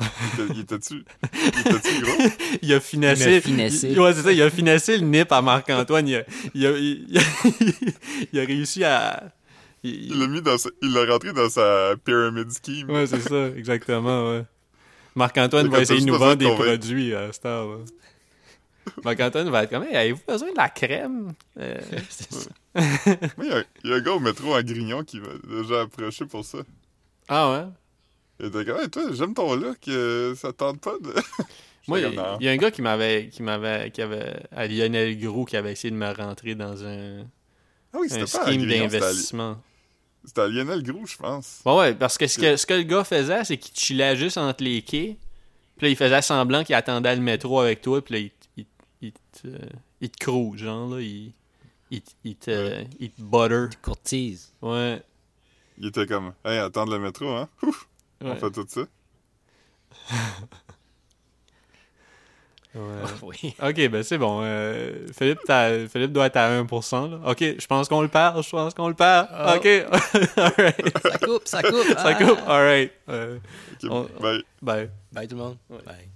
[0.00, 2.12] Il était- il était-tu il était-tu gros?
[2.62, 3.24] Il a finessé.
[3.24, 3.88] Il m'a finessé.
[3.90, 6.08] il- ouais, c'est ça, il a finessé le nip à Marc-Antoine.
[6.08, 6.22] Il a,
[6.54, 7.22] il, a, il, a,
[8.32, 9.32] il a réussi à.
[9.84, 12.90] il- l'a mis dans sa- il l'a rentré dans sa pyramid scheme.
[12.90, 14.44] Ouais, c'est ça, exactement, ouais.
[15.14, 17.68] Marc-Antoine va essayer de nous vendre des produits à cette heure.
[17.68, 17.76] là.
[19.04, 21.32] Marc-Antoine va être comme, hey, avez-vous besoin de la crème?
[21.58, 21.80] Euh,
[22.10, 22.50] C'est ça.
[22.74, 25.28] Moi, il y, a, il y a un gars au métro en Grignon qui m'a
[25.62, 26.58] déjà approché pour ça.
[27.28, 27.64] Ah ouais?
[28.40, 31.14] Il était comme, hey, toi, j'aime ton look, euh, ça te tente pas de.
[31.88, 35.44] Moi, il y, a un gars qui m'avait, qui m'avait, qui avait, à Lionel Gros,
[35.44, 37.20] qui avait essayé de me rentrer dans un,
[37.92, 39.62] Ah oui, un c'était pas à scheme Grignon, c'était à, d'investissement.
[40.24, 41.60] c'était à Lionel Groux, je pense.
[41.66, 44.38] Ouais, ouais, parce que ce, que ce que le gars faisait, c'est qu'il chillait juste
[44.38, 45.18] entre les quais.
[45.76, 48.02] Puis là, il faisait semblant qu'il attendait le métro avec toi.
[48.02, 48.66] Puis là, il, il,
[49.02, 49.48] il te,
[50.00, 51.00] il te genre, là.
[51.02, 51.32] Il,
[51.90, 52.88] il, il te, Ouais.
[52.98, 53.76] il te butter.
[53.82, 54.52] Courtise.
[54.62, 55.02] Ouais.
[55.76, 57.48] Il était comme, hey, attendre le métro, hein?
[57.62, 57.88] Ouf,
[58.24, 58.30] ouais.
[58.32, 58.80] On fait tout ça?
[62.74, 62.80] Ouais.
[63.22, 63.54] oui.
[63.62, 64.40] Ok, ben c'est bon.
[64.42, 65.38] Euh, Philippe,
[65.92, 67.08] Philippe doit être à 1%.
[67.08, 67.30] Là.
[67.30, 68.42] Ok, je pense qu'on le perd.
[68.42, 69.28] Je pense qu'on le perd.
[69.30, 69.54] Ah.
[69.56, 69.64] Ok,
[70.36, 70.98] alright.
[71.00, 71.86] Ça coupe, ça coupe.
[71.96, 72.14] Ça Ah.
[72.14, 72.40] coupe.
[72.48, 72.90] Alright.
[73.08, 73.38] Euh,
[73.88, 74.42] On- bye.
[74.60, 74.90] bye.
[75.12, 75.56] Bye tout le monde.
[75.70, 75.78] Ouais.
[75.86, 76.08] Bye.